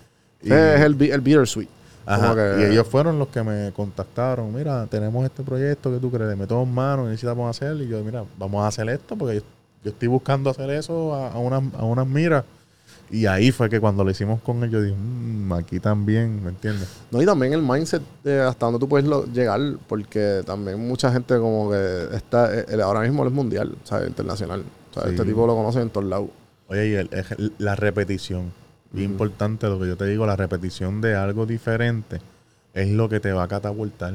[0.43, 1.69] Y- es el, el Bittersweet.
[2.07, 4.55] Ajá, que- Y ellos fueron los que me contactaron.
[4.55, 7.77] Mira, tenemos este proyecto que tú crees, le meto en mano, necesitamos hacer.
[7.77, 9.41] Y yo, mira, vamos a hacer esto porque yo,
[9.85, 12.45] yo estoy buscando hacer eso a, a unas, a unas miras.
[13.11, 16.51] Y ahí fue que cuando lo hicimos con él, yo dije, "Mm, aquí también, ¿me
[16.51, 16.89] entiendes?
[17.11, 21.11] No, y también el mindset de hasta dónde tú puedes lo- llegar, porque también mucha
[21.11, 24.09] gente como que está, eh, eh, ahora mismo él es mundial, ¿sabes?
[24.09, 24.63] Internacional.
[24.91, 25.11] O sea, Sí.
[25.11, 26.29] este tipo lo conocen en todos lados.
[26.69, 28.53] Oye, y el- es el- la repetición.
[28.93, 32.21] Bien importante lo que yo te digo, la repetición de algo diferente
[32.75, 34.15] es lo que te va a catapultar.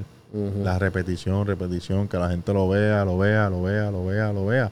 [0.64, 4.46] La repetición, repetición, que la gente lo vea, lo vea, lo vea, lo vea, lo
[4.48, 4.72] vea.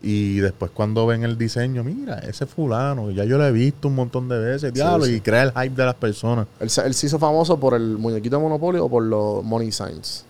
[0.00, 3.96] Y después cuando ven el diseño, mira, ese fulano, ya yo lo he visto un
[3.96, 5.14] montón de veces, diablo, sí.
[5.14, 6.46] y crea el hype de las personas.
[6.60, 9.72] Él, se- él se hizo famoso por el muñequito de Monopoly o por los Money
[9.72, 10.24] Signs.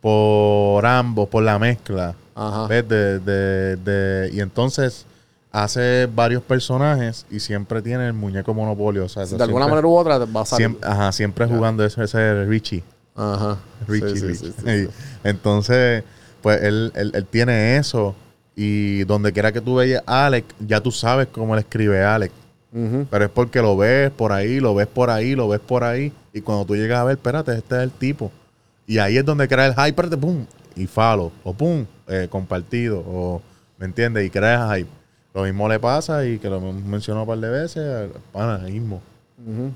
[0.00, 2.14] Por ambos, por la mezcla.
[2.34, 2.66] Ajá.
[2.66, 2.88] ¿ves?
[2.88, 5.04] De, de- de- y entonces
[5.52, 9.04] hace varios personajes y siempre tiene el muñeco monopolio.
[9.04, 10.68] O sea, de alguna manera u otra va a salir.
[10.68, 12.82] siempre, ajá, siempre jugando ese, ese Richie.
[13.14, 13.58] Ajá.
[13.86, 14.88] Richie, Sí, Richie.
[15.24, 16.04] Entonces,
[16.40, 18.14] pues él, él- él tiene eso.
[18.56, 22.34] Y donde quiera que tú veas Alex, ya tú sabes cómo él escribe Alex.
[22.72, 26.12] Pero es porque lo ves por ahí, lo ves por ahí, lo ves por ahí.
[26.32, 28.30] Y cuando tú llegas a ver, espérate, este es el tipo.
[28.86, 30.44] Y ahí es donde crea el hype, espérate, pum,
[30.76, 33.42] y follow, o pum, eh, compartido, o,
[33.78, 34.26] ¿me entiendes?
[34.26, 34.90] Y crea hype.
[35.34, 39.00] Lo mismo le pasa, y que lo hemos mencionado un par de veces, pana mismo.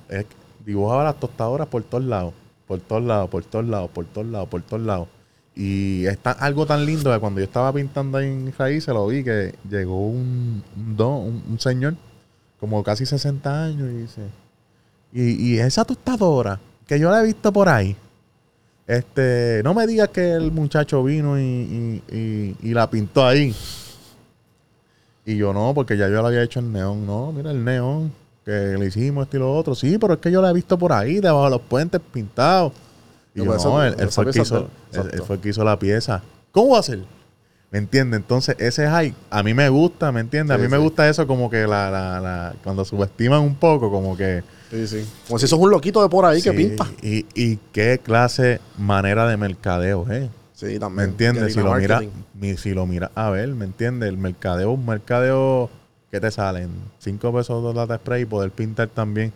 [0.08, 2.34] Es que dibujaba las tostadoras por todos lados,
[2.66, 5.08] por todos lados, por todos lados, por todos lados, por todos lados.
[5.56, 9.22] Y está algo tan lindo que cuando yo estaba pintando ahí en raíces lo vi
[9.22, 10.62] que llegó un,
[10.96, 11.94] don- un, señor,
[12.58, 14.22] como casi 60 años, y dice,
[15.12, 17.94] y, y esa tostadora, que yo la he visto por ahí,
[18.86, 23.54] este, no me digas que el muchacho vino y, y- y- y la pintó ahí.
[25.24, 27.06] Y yo no, porque ya yo la había hecho en neón.
[27.06, 28.12] No, mira el neón,
[28.44, 29.74] que le hicimos esto y lo otro.
[29.74, 32.72] Sí, pero es que yo la he visto por ahí, debajo de los puentes pintados.
[33.34, 35.78] Y No, yo, no, él, fue el que hizo, él- fue el que hizo la
[35.78, 36.22] pieza.
[36.52, 37.00] ¿Cómo va a ser?
[37.70, 38.20] ¿Me entiendes?
[38.20, 40.56] Entonces, ese hype, a mí me gusta, ¿me entiendes?
[40.56, 43.90] Sí, a mí me gusta eso como que la, la, la, cuando subestiman un poco,
[43.90, 44.44] como que...
[44.70, 45.04] Sí, sí.
[45.26, 46.86] Como si sos un loquito de por ahí que pinta.
[47.02, 50.30] Y, y qué clase manera de mercadeo, ¿eh?
[50.52, 51.08] Sí, ¿Me también.
[51.10, 51.54] entiendes?
[51.54, 52.22] Si lo mira, marketing.
[52.34, 54.08] mi- si lo mira a ver, ¿me entiendes?
[54.08, 55.68] El mercadeo, un mercadeo
[56.12, 56.70] que te salen
[57.00, 59.32] 5 pesos de lata spray y poder pintar también.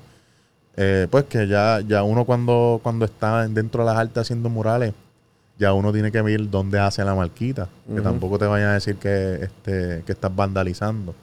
[0.80, 4.94] Eh, pues que ya, ya uno cuando, cuando está dentro de las artes haciendo murales,
[5.58, 7.68] ya uno tiene que ver dónde hace la marquita.
[7.92, 11.16] Que tampoco te vayan a decir que, este, que estás vandalizando.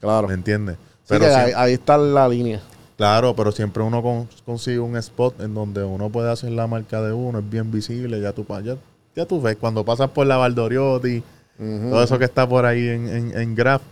[0.00, 0.26] Claro.
[0.26, 0.76] ¿Me entiendes?
[1.04, 2.60] Sí- ahí, ahí está la línea.
[2.96, 7.00] Claro, pero siempre uno con- consigue un spot en donde uno puede hacer la marca
[7.02, 8.76] de uno, es bien visible, ya tú, pa- ya,
[9.14, 11.22] ya tú ves, cuando pasas por la Valdoriotti,
[11.58, 13.82] todo eso que está por ahí en, en, en, graf,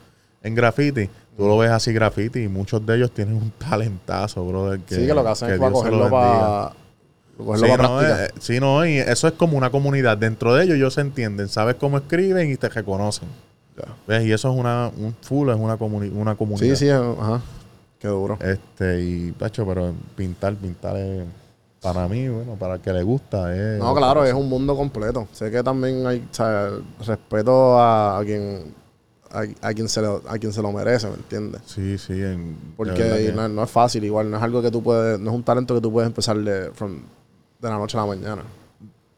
[0.43, 4.81] en graffiti, tú lo ves así graffiti y muchos de ellos tienen un talentazo, brother.
[4.81, 6.73] Que, sí, que lo que hacen es para cogerlo para
[7.37, 10.17] Cogerlo Sí para no, eh, sí, no, y eso es como una comunidad.
[10.17, 13.29] Dentro de ellos ellos se entienden, sabes cómo escriben y te reconocen.
[14.07, 14.25] ¿Ves?
[14.25, 16.77] Y eso es una, un full, es una, comuni- una comunidad.
[16.77, 17.41] Sí, sí, ajá.
[17.99, 18.39] Qué duro.
[18.41, 21.25] Este, y, pacho, pero pintar, pintar es,
[21.81, 23.81] para mí, bueno, para el que le gusta es...
[23.81, 25.27] No, claro, es un mundo completo.
[25.33, 26.71] Sé que también hay, o sea,
[27.05, 28.73] respeto a, a quien
[29.35, 31.61] a, a quien se lo, a quien se lo merece, ¿me entiendes?
[31.67, 35.19] Sí, sí, en, Porque no, no es fácil, igual, no es algo que tú puedes,
[35.19, 37.01] no es un talento que tú puedes empezar de, from-
[37.61, 38.43] de la noche a la mañana.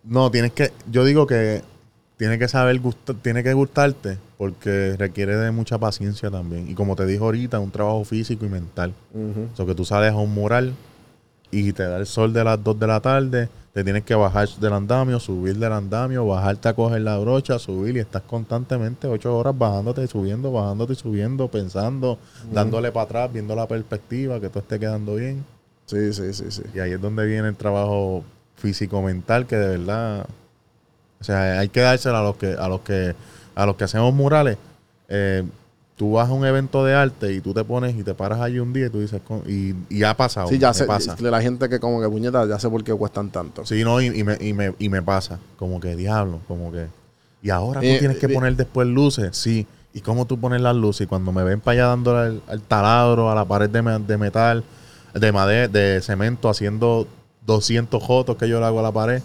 [0.05, 1.63] No, tienes que, yo digo que
[2.17, 6.71] tiene que saber gusta, tiene que gustarte porque requiere de mucha paciencia también.
[6.71, 8.95] Y como te dije ahorita, un trabajo físico y mental.
[9.13, 9.49] Ujú.
[9.53, 10.75] O sea, que tú sales a un mural
[11.51, 14.49] y te da el sol de las 2 de la tarde, te tienes que bajar
[14.49, 19.37] del andamio, subir del andamio, bajarte a coger la brocha, subir y estás constantemente 8
[19.37, 22.19] horas bajándote y subiendo, bajándote y subiendo, pensando,
[22.51, 25.45] dándole para atrás, viendo la perspectiva, que todo esté quedando bien.
[25.85, 26.63] Sí, sí, sí, sí.
[26.75, 28.25] Y ahí es donde viene el trabajo
[28.57, 30.27] físico-mental que de verdad,
[31.21, 33.15] o sea, hay que dárselo a los que, a los que,
[33.55, 34.57] a los que hacemos murales.
[35.11, 35.45] Eh,
[35.97, 38.59] tú vas a un evento de arte y tú te pones y te paras allí
[38.59, 40.49] un día y tú dices, y, y ha pasado.
[40.49, 41.15] Sí, ya sé, pasa.
[41.17, 43.65] de la gente que como que puñeta, ya sé por qué cuestan tanto.
[43.65, 46.87] Sí, no, y, y me, y, me, y me pasa, como que diablo, como que.
[47.43, 49.67] Y ahora tú Eh, tienes que eh, poner después luces, sí.
[49.95, 51.03] ¿Y cómo tú pones las luces?
[51.05, 54.19] Y cuando me ven para allá dándole al, al taladro, a la pared de, de
[54.19, 54.65] metal,
[55.15, 57.09] de madera, de cemento, haciendo
[57.47, 59.23] 200 jotos que yo le hago a la pared,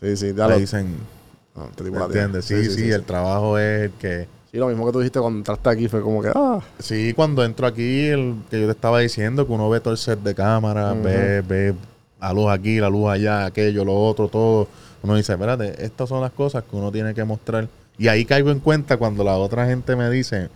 [0.00, 1.08] Sí, sí, ya le lo dicen,
[1.54, 2.26] no, este tipo ¿me la tiene.
[2.26, 2.44] entiendes?
[2.46, 4.28] Sí sí, el trabajo es el que...
[4.50, 7.44] Sí, lo mismo que tú dijiste cuando entraste aquí fue como que, ah, Sí, cuando
[7.44, 10.34] entro aquí, el que yo te estaba diciendo, que uno ve todo el set de
[10.34, 11.74] cámara, ve, ve
[12.20, 14.66] la luz aquí, la luz allá, aquello, lo otro, todo.
[15.02, 17.68] Uno dice, espérate, estas son las cosas que uno tiene que mostrar.
[17.96, 20.48] Y ahí caigo en cuenta cuando la otra gente me dice,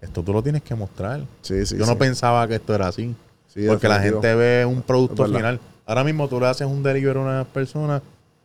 [0.00, 1.20] esto tú lo tienes que mostrar.
[1.42, 1.76] sí, sí.
[1.76, 3.14] yo no pensaba que esto era así.
[3.48, 5.60] Sí, porque la gente ve un producto final.
[5.84, 8.00] Ahora mismo tú le haces un delivery a una persona,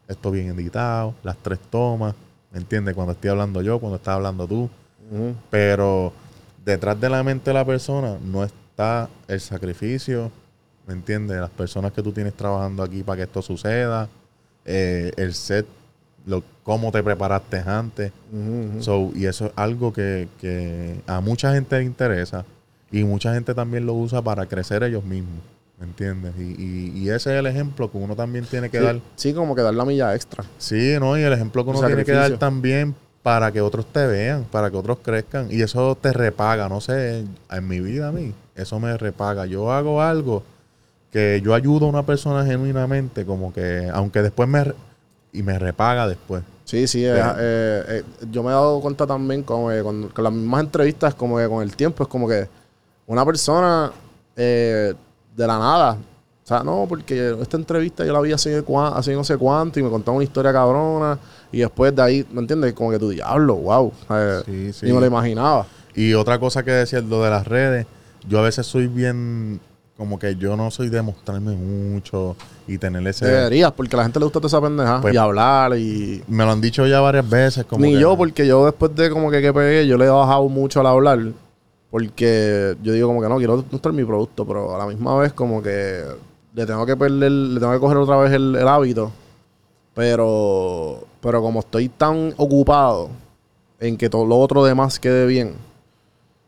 [0.07, 2.13] esto bien editado, las tres tomas,
[2.51, 2.93] ¿me entiendes?
[2.93, 4.69] Cuando estoy hablando yo, cuando estás hablando tú.
[5.49, 6.11] Pero
[6.65, 10.31] detrás de la mente de la persona no está el sacrificio,
[10.85, 11.39] ¿me entiendes?
[11.39, 14.09] Las personas que tú tienes trabajando aquí para que esto suceda,
[14.65, 15.65] eh, el set,
[16.25, 18.11] lo, cómo te preparaste antes.
[18.81, 22.43] So, y eso es algo que, que a mucha gente le interesa
[22.91, 25.39] y mucha gente también lo usa para crecer ellos mismos,
[25.79, 26.33] ¿me entiendes?
[26.37, 28.99] Y, y- y ese es el ejemplo que uno también tiene que Sí, dar.
[29.15, 30.43] sí, como que dar la milla extra.
[30.57, 31.17] Sí, ¿no?
[31.17, 32.93] Y el ejemplo que Un uno tiene que dar también
[33.27, 35.47] para que otros te vean, para que otros crezcan.
[35.51, 39.45] Y eso te repaga, no sé, en mi vida a mí, eso me repaga.
[39.45, 40.43] Yo hago algo
[41.11, 44.73] que yo ayudo a una persona genuinamente, como que, aunque después me...
[45.33, 46.41] y me repaga después.
[46.63, 50.23] Sí, sí, es- eh, eh, yo me he dado cuenta también como que con, con
[50.23, 52.47] las mismas entrevistas, como que con el tiempo, es como que
[53.07, 53.91] una persona
[54.37, 54.93] eh,
[55.35, 55.97] de la nada,
[56.47, 59.83] o sea, no, porque esta entrevista yo la vi hace, hace no sé cuánto y
[59.83, 61.19] me contaba una historia cabrona
[61.51, 62.71] y después de ahí, ¿me entiendes?
[62.71, 64.85] Como que tu diablo, wow, eh, Sí, sí.
[64.85, 65.67] ni me lo imaginaba.
[65.93, 67.85] Y otra cosa que decía, lo de las redes,
[68.29, 69.59] yo a veces soy bien,
[69.97, 73.25] como que yo no soy de mostrarme mucho y tener ese...
[73.25, 76.23] Deberías, porque a la gente le gusta toda esa pendeja Pues- y hablar y...
[76.29, 77.65] Me lo han dicho ya varias veces.
[77.65, 80.09] Como Ni que- yo, porque yo después de como que, que pegué, yo le he
[80.09, 81.19] bajado mucho al hablar.
[81.91, 85.33] Porque yo digo como que no, quiero mostrar mi producto, pero a la misma vez
[85.33, 86.03] como que
[86.53, 89.11] le tengo que perder, le tengo que coger otra vez el, el hábito.
[89.93, 93.09] Pero, pero como estoy tan ocupado
[93.79, 95.53] en que todo lo otro demás quede bien,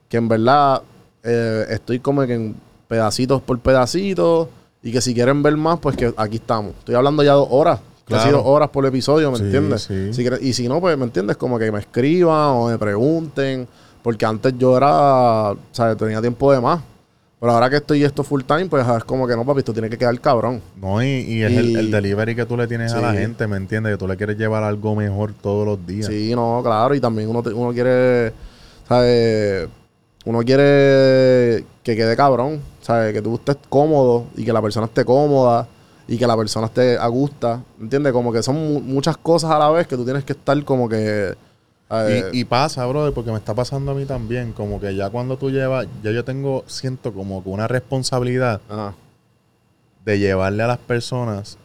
[0.07, 0.81] que en verdad
[1.23, 2.55] eh, estoy como que en
[2.87, 4.47] pedacitos por pedacitos
[4.83, 6.73] y que si quieren ver más, pues que aquí estamos.
[6.79, 8.37] Estoy hablando ya dos horas, casi Claro.
[8.37, 9.81] dos horas por episodio, ¿me Sí, entiendes?
[9.81, 10.13] sí.
[10.13, 11.35] Si y si no, pues, ¿me entiendes?
[11.35, 13.67] Como que me escriban o me pregunten.
[14.01, 16.81] Porque antes yo era, o sea, tenía tiempo de más.
[17.39, 19.89] Pero ahora que estoy esto full time, pues es como que no, papi, esto tiene
[19.89, 20.61] que quedar cabrón.
[20.81, 23.47] No, y, y es el, Y- el delivery que tú le tienes a la gente,
[23.47, 23.93] ¿me entiendes?
[23.93, 26.07] Que tú le quieres llevar algo mejor todos los días.
[26.07, 26.93] Sí, no, claro.
[26.95, 28.33] Y también uno, te- uno quiere,
[28.87, 29.69] ¿sabes?
[30.25, 33.13] Uno quiere que quede cabrón, ¿sabes?
[33.13, 35.65] Que tú estés cómodo y que la persona esté cómoda
[36.09, 38.11] y que la persona esté a gusto, ¿entiendes?
[38.11, 40.89] Como que son mu- muchas cosas a la vez que tú tienes que estar como
[40.89, 41.35] que...
[41.89, 42.25] ¿sabes?
[42.31, 44.53] Y, y pasa, brother, porque me está pasando a mí también.
[44.53, 48.93] Como que ya cuando tú llevas, ya yo tengo, siento como que una responsabilidad Ajá.
[50.05, 51.57] de llevarle a las personas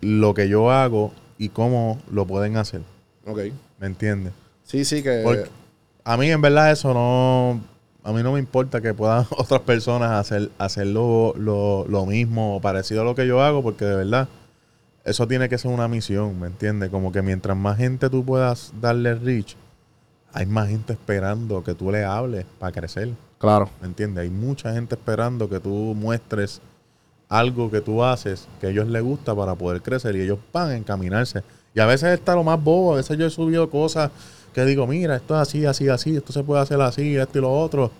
[0.00, 2.82] lo que yo hago y cómo lo pueden hacer.
[3.26, 3.38] Ok.
[3.78, 4.32] ¿Me entiendes?
[4.64, 5.22] Sí, sí, que...
[5.24, 5.48] Porque
[6.04, 7.60] a mí en verdad eso no...
[8.04, 12.56] A mí no me importa que puedan otras personas hacer, hacer lo, lo, lo mismo
[12.56, 14.28] o parecido a lo que yo hago, porque de verdad
[15.04, 16.90] eso tiene que ser una misión, ¿me entiendes?
[16.90, 19.56] Como que mientras más gente tú puedas darle reach,
[20.32, 23.68] hay más gente esperando que tú le hables para crecer, Claro.
[23.80, 24.22] ¿me entiendes?
[24.24, 26.60] Hay mucha gente esperando que tú muestres
[27.28, 30.70] algo que tú haces que a ellos les gusta para poder crecer y ellos van
[30.70, 31.42] a encaminarse.
[31.74, 34.10] Y a veces está lo más bobo, a veces yo he subido cosas
[34.52, 37.42] que digo, mira, esto es así, así, así, esto se puede hacer así, esto y
[37.42, 37.90] lo otro.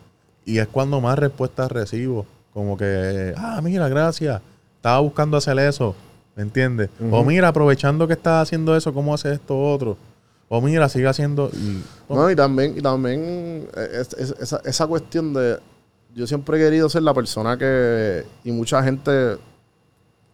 [0.45, 2.27] Y es cuando más respuestas recibo.
[2.55, 4.41] Como que, ah, mira, gracias.
[4.77, 5.95] Estaba buscando hacer eso.
[6.35, 6.89] ¿Me entiendes?
[7.11, 9.97] O mira, aprovechando que estás haciendo eso, ¿cómo haces esto otro?
[10.49, 11.51] O mira, sigue haciendo.
[11.53, 15.59] Y, No, y también, y también eh, es- es- esa, esa cuestión de.
[16.15, 18.25] Yo siempre he querido ser la persona que.
[18.45, 19.37] Y mucha gente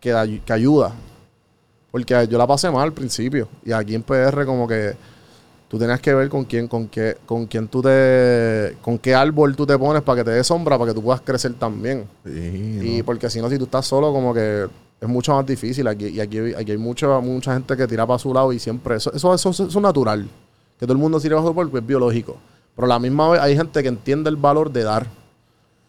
[0.01, 0.93] que, que ayuda.
[1.91, 3.49] Porque yo la pasé mal al principio.
[3.65, 4.95] Y aquí en PR, como que.
[5.69, 8.77] Tú tenías que ver con quién, con qué, con quién tú te.
[8.83, 11.21] con qué árbol tú te pones para que te dé sombra, para que tú puedas
[11.23, 12.07] crecer también.
[12.25, 13.05] Sí, Y no.
[13.05, 14.69] porque si no, si tú estás solo, como que
[15.01, 15.87] es mucho más difícil.
[15.87, 18.97] Aquí, y aquí, aquí hay mucha, mucha gente que tira para su lado y siempre.
[18.97, 20.27] Eso, eso, eso, eso es natural.
[20.79, 22.37] Que todo el mundo tire bajo su cuerpo es biológico.
[22.75, 25.07] Pero a la misma vez hay gente que entiende el valor de dar.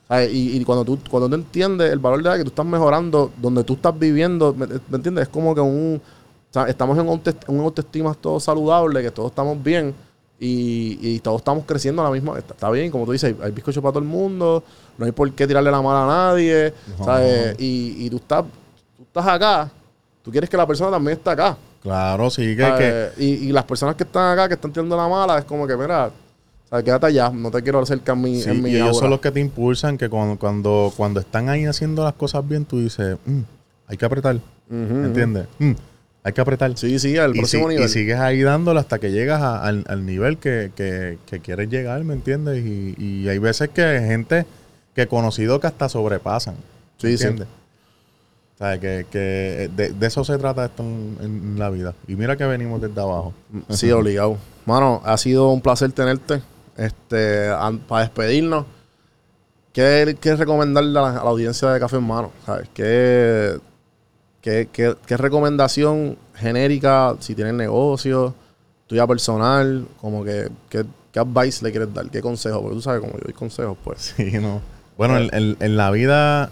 [0.07, 0.31] ¿Sabes?
[0.33, 3.31] Y, y cuando tú cuando tú entiendes el valor de dar, que tú estás mejorando
[3.41, 5.23] donde tú estás viviendo, ¿me, me entiendes?
[5.23, 5.99] Es como que un.
[5.99, 9.95] o sea, estamos en un, auto- un autoestima todo saludable, que todos estamos bien
[10.39, 12.37] y, y todos estamos creciendo a la misma.
[12.37, 14.63] Está, está bien, como tú dices, hay, hay bizcocho para todo el mundo,
[14.97, 16.71] no hay por qué tirarle la mano a nadie,
[17.03, 17.55] ¿sabes?
[17.59, 18.45] Y, y tú, estás,
[19.19, 19.71] estás acá,
[20.21, 21.57] tú quieres que la persona también esté acá.
[21.81, 22.63] Claro, sí, que,
[23.15, 25.65] que Y, y las personas que están acá, que están tirando la mala, es como
[25.67, 26.09] que, mira,
[26.69, 26.83] ¿sabes?
[26.83, 28.99] quédate allá, no te quiero acercar en mi, sí, en mi y ellos aura.
[28.99, 32.65] son los que te impulsan, que cuando, cuando, cuando están ahí haciendo las cosas bien,
[32.65, 33.41] tú dices, "Mm,
[33.87, 34.37] hay que apretar.
[34.67, 35.45] ¿Me entiendes?
[35.59, 35.73] Mm,
[36.23, 36.75] hay que apretar.
[36.75, 37.85] Sí, sí, al y, próximo si- nivel.
[37.85, 41.69] y sigues ahí dándole hasta que llegas a- al, al nivel que, que- que quieres
[41.69, 42.65] llegar, ¿me entiendes?
[42.65, 44.45] Y, y hay veces que hay gente
[44.95, 46.55] que he conocido que hasta sobrepasan.
[46.97, 47.27] Sí, ¿me sí.
[48.57, 51.93] Sea, que, que de, de eso se trata esto en, en la vida.
[52.07, 53.33] Y mira que venimos desde abajo.
[53.69, 54.37] Sí, obligado.
[54.65, 56.41] Mano, ha sido un placer tenerte.
[56.77, 57.49] Este,
[57.87, 58.65] para despedirnos,
[59.73, 62.31] ¿qué qué recomendarle a la, a la audiencia de Café en Mano?
[62.45, 62.69] ¿Sabes?
[62.73, 63.57] ¿Qué,
[64.41, 68.33] qué, qué- qué recomendación genérica, si tienen negocio,
[68.87, 72.09] tuya personal, como que, qué, qué advice le quieres dar?
[72.09, 72.61] ¿Qué consejo?
[72.61, 74.13] Porque tú sabes, como yo doy consejos, pues.
[74.17, 74.61] Sí, no.
[74.97, 76.51] Bueno, en, en- en la vida,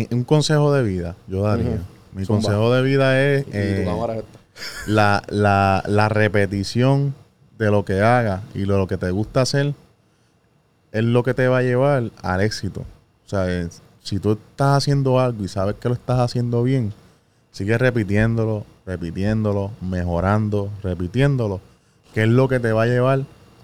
[0.00, 1.80] en, un consejo de vida, yo daría.
[2.12, 2.42] Mi Zumba.
[2.42, 4.38] consejo de vida es Y eh, tu cámara es esta.
[4.86, 7.14] la, la, la repetición
[7.58, 9.74] de lo que hagas y lo, lo que te gusta hacer
[10.92, 12.80] es lo que te va a llevar al éxito.
[13.26, 16.92] O sea, es- si tú estás haciendo algo y sabes que lo estás haciendo bien,
[17.52, 21.60] sigue repitiéndolo, repitiéndolo, mejorando, repitiéndolo,
[22.12, 23.20] que es lo que te va a llevar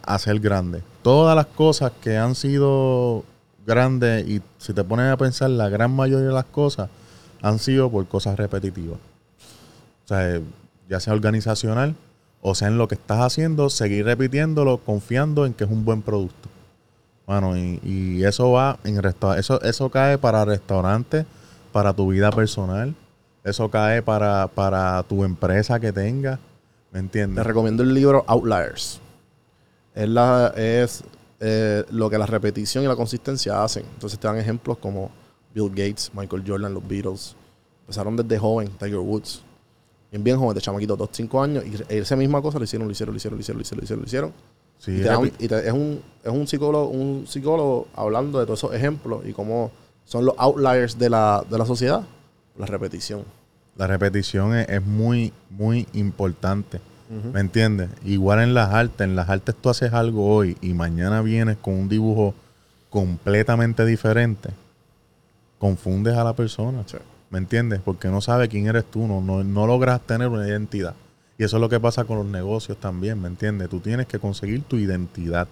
[0.07, 0.81] a ser grande.
[1.03, 3.25] Todas las cosas que han sido
[3.69, 6.91] grandes y si te pones a pensar, la gran mayoría de las cosas
[7.43, 8.99] han sido por cosas repetitivas.
[10.05, 10.43] O sea, eh,
[10.89, 11.95] ya sea organizacional
[12.41, 16.03] o sea en lo que estás haciendo, seguir repitiéndolo, confiando en que es un buen
[16.03, 16.49] producto.
[17.27, 19.01] Bueno, y, eso va en
[19.37, 21.27] eso eso cae para restaurantes,
[21.73, 22.95] para tu vida personal,
[23.45, 26.39] eso cae para, para tu empresa que tengas,
[26.91, 27.45] ¿me Te entiendes?
[27.45, 29.01] recomiendo el libro Outliers.
[29.95, 31.05] Es, la, es
[31.41, 33.85] eh, lo que la repetición y la consistencia hacen.
[33.95, 35.11] Entonces te dan ejemplos como
[35.55, 37.37] Bill Gates, Michael Jordan, los Beatles.
[37.83, 39.43] Empezaron desde joven, Tiger Woods.
[40.11, 41.65] Bien, bien joven, de chamaquito, 2, 5 años.
[41.65, 43.85] Y esa misma cosa lo hicieron, lo hicieron, lo hicieron, lo hicieron, lo hicieron, lo
[43.85, 44.01] hicieron.
[44.01, 44.33] Lo hicieron.
[44.79, 48.75] Sí, y te te- es, un, es un, psicólogo, un psicólogo hablando de todos esos
[48.75, 49.73] ejemplos y cómo
[50.05, 52.03] son los outliers de la, de la sociedad.
[52.57, 53.25] La repetición.
[53.77, 56.81] la repetición es, es muy, muy importante.
[57.11, 57.91] ¿Me entiendes?
[58.05, 59.07] Igual en las artes.
[59.07, 62.35] En las artes tú haces algo hoy y mañana vienes con un dibujo
[62.91, 64.51] completamente diferente.
[65.59, 66.83] Confundes a la persona.
[66.87, 66.99] Sí.
[67.31, 67.81] ¿Me entiendes?
[67.85, 69.07] Porque no sabe quién eres tú.
[69.07, 70.95] No, no, no logras tener una identidad.
[71.39, 73.21] Y eso es lo que pasa con los negocios también.
[73.21, 73.69] ¿Me entiendes?
[73.69, 75.49] Tú tienes que conseguir tu identidad.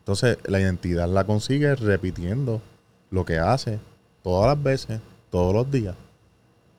[0.00, 2.60] Entonces, la identidad la consigues repitiendo
[3.10, 3.78] lo que haces
[4.22, 5.94] todas las veces, todos los días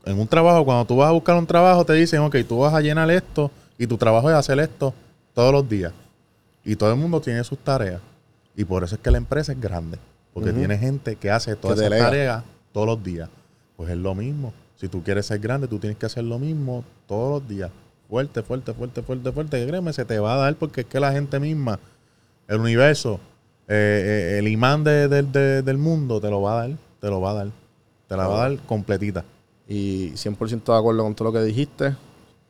[0.05, 2.73] en un trabajo, cuando tú vas a buscar un trabajo, te dicen, ok, tú vas
[2.73, 4.93] a llenar esto y tu trabajo es hacer esto
[5.33, 5.93] todos los días.
[6.65, 8.01] Y todo el mundo tiene sus tareas.
[8.55, 9.97] Y por eso es que la empresa es grande.
[10.33, 12.09] Porque tiene gente que hace todas Que esas delega.
[12.09, 13.29] tareas todos los días.
[13.75, 14.53] Pues es lo mismo.
[14.75, 17.69] Si tú quieres ser grande, tú tienes que hacer lo mismo todos los días.
[18.09, 19.59] Fuerte, fuerte, fuerte, fuerte, fuerte.
[19.59, 21.79] Que créeme, se te va a dar porque es que la gente misma,
[22.47, 23.19] el universo,
[23.67, 26.77] eh, eh, el imán de- de- de- del mundo te lo va a dar.
[26.99, 27.47] Te lo va a dar.
[28.07, 29.23] Te la va a dar completita.
[29.67, 31.95] Y 100% de acuerdo con todo lo que dijiste.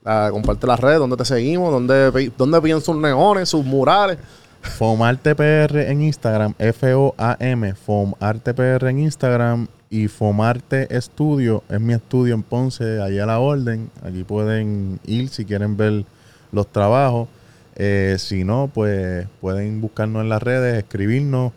[0.05, 4.17] Ah, comparte las redes, donde te seguimos, donde, donde sus neones, sus murales.
[4.61, 12.33] Fomarte PR en Instagram, F-O-A-M, Fomarte PR en Instagram y Fomarte Estudio, es mi estudio
[12.33, 13.89] en Ponce, allá a la orden.
[14.03, 16.05] Aquí pueden ir si quieren ver
[16.51, 17.27] los trabajos.
[17.75, 21.51] Eh, si no, pues pueden buscarnos en las redes, escribirnos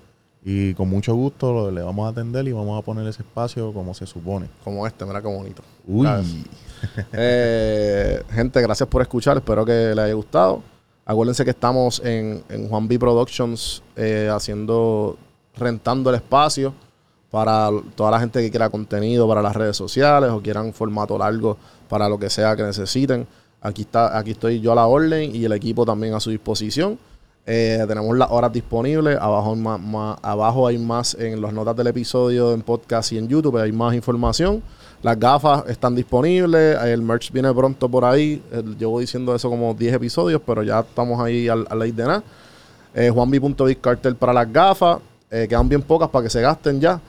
[0.49, 3.73] Y con mucho gusto lo- le vamos a atender y vamos a poner ese espacio
[3.73, 4.47] como se supone.
[4.63, 5.63] Como este, mira qué bonito.
[5.87, 6.07] Uy.
[7.13, 9.37] Eh, gente, gracias por escuchar.
[9.37, 10.63] Espero que les haya gustado.
[11.05, 15.17] Acuérdense que estamos en, en Juan B Productions eh, haciendo,
[15.57, 16.75] rentando el espacio
[17.31, 21.57] para toda la gente que quiera contenido para las redes sociales o quieran formato largo
[21.89, 23.27] para lo que sea que necesiten.
[23.61, 26.99] Aquí está, aquí estoy yo a la orden y el equipo también a su disposición.
[27.49, 29.17] Eh, tenemos las horas disponibles.
[29.21, 33.57] Abajo, más- abajo hay más en las notas del episodio, en podcast y en YouTube.
[33.59, 34.63] Hay más información.
[35.03, 36.81] Las gafas están disponibles.
[36.83, 38.43] El merch viene pronto por ahí.
[38.51, 42.23] El- llevo diciendo eso como 10 episodios, pero ya estamos ahí al, ley de nada.
[42.95, 43.13] Eh,
[44.19, 44.99] para las gafas.
[45.31, 47.01] Eh, quedan bien pocas para que se gasten ya.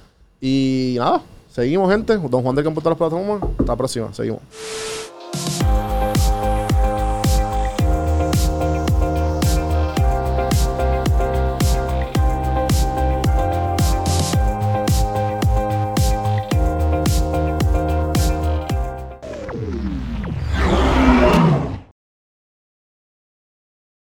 [0.42, 1.22] Y nada,
[1.52, 2.18] seguimos, gente.
[2.18, 3.42] Don Juan del Campo de las plataformas.
[3.58, 4.14] Hasta la próxima.
[4.14, 4.42] Seguimos.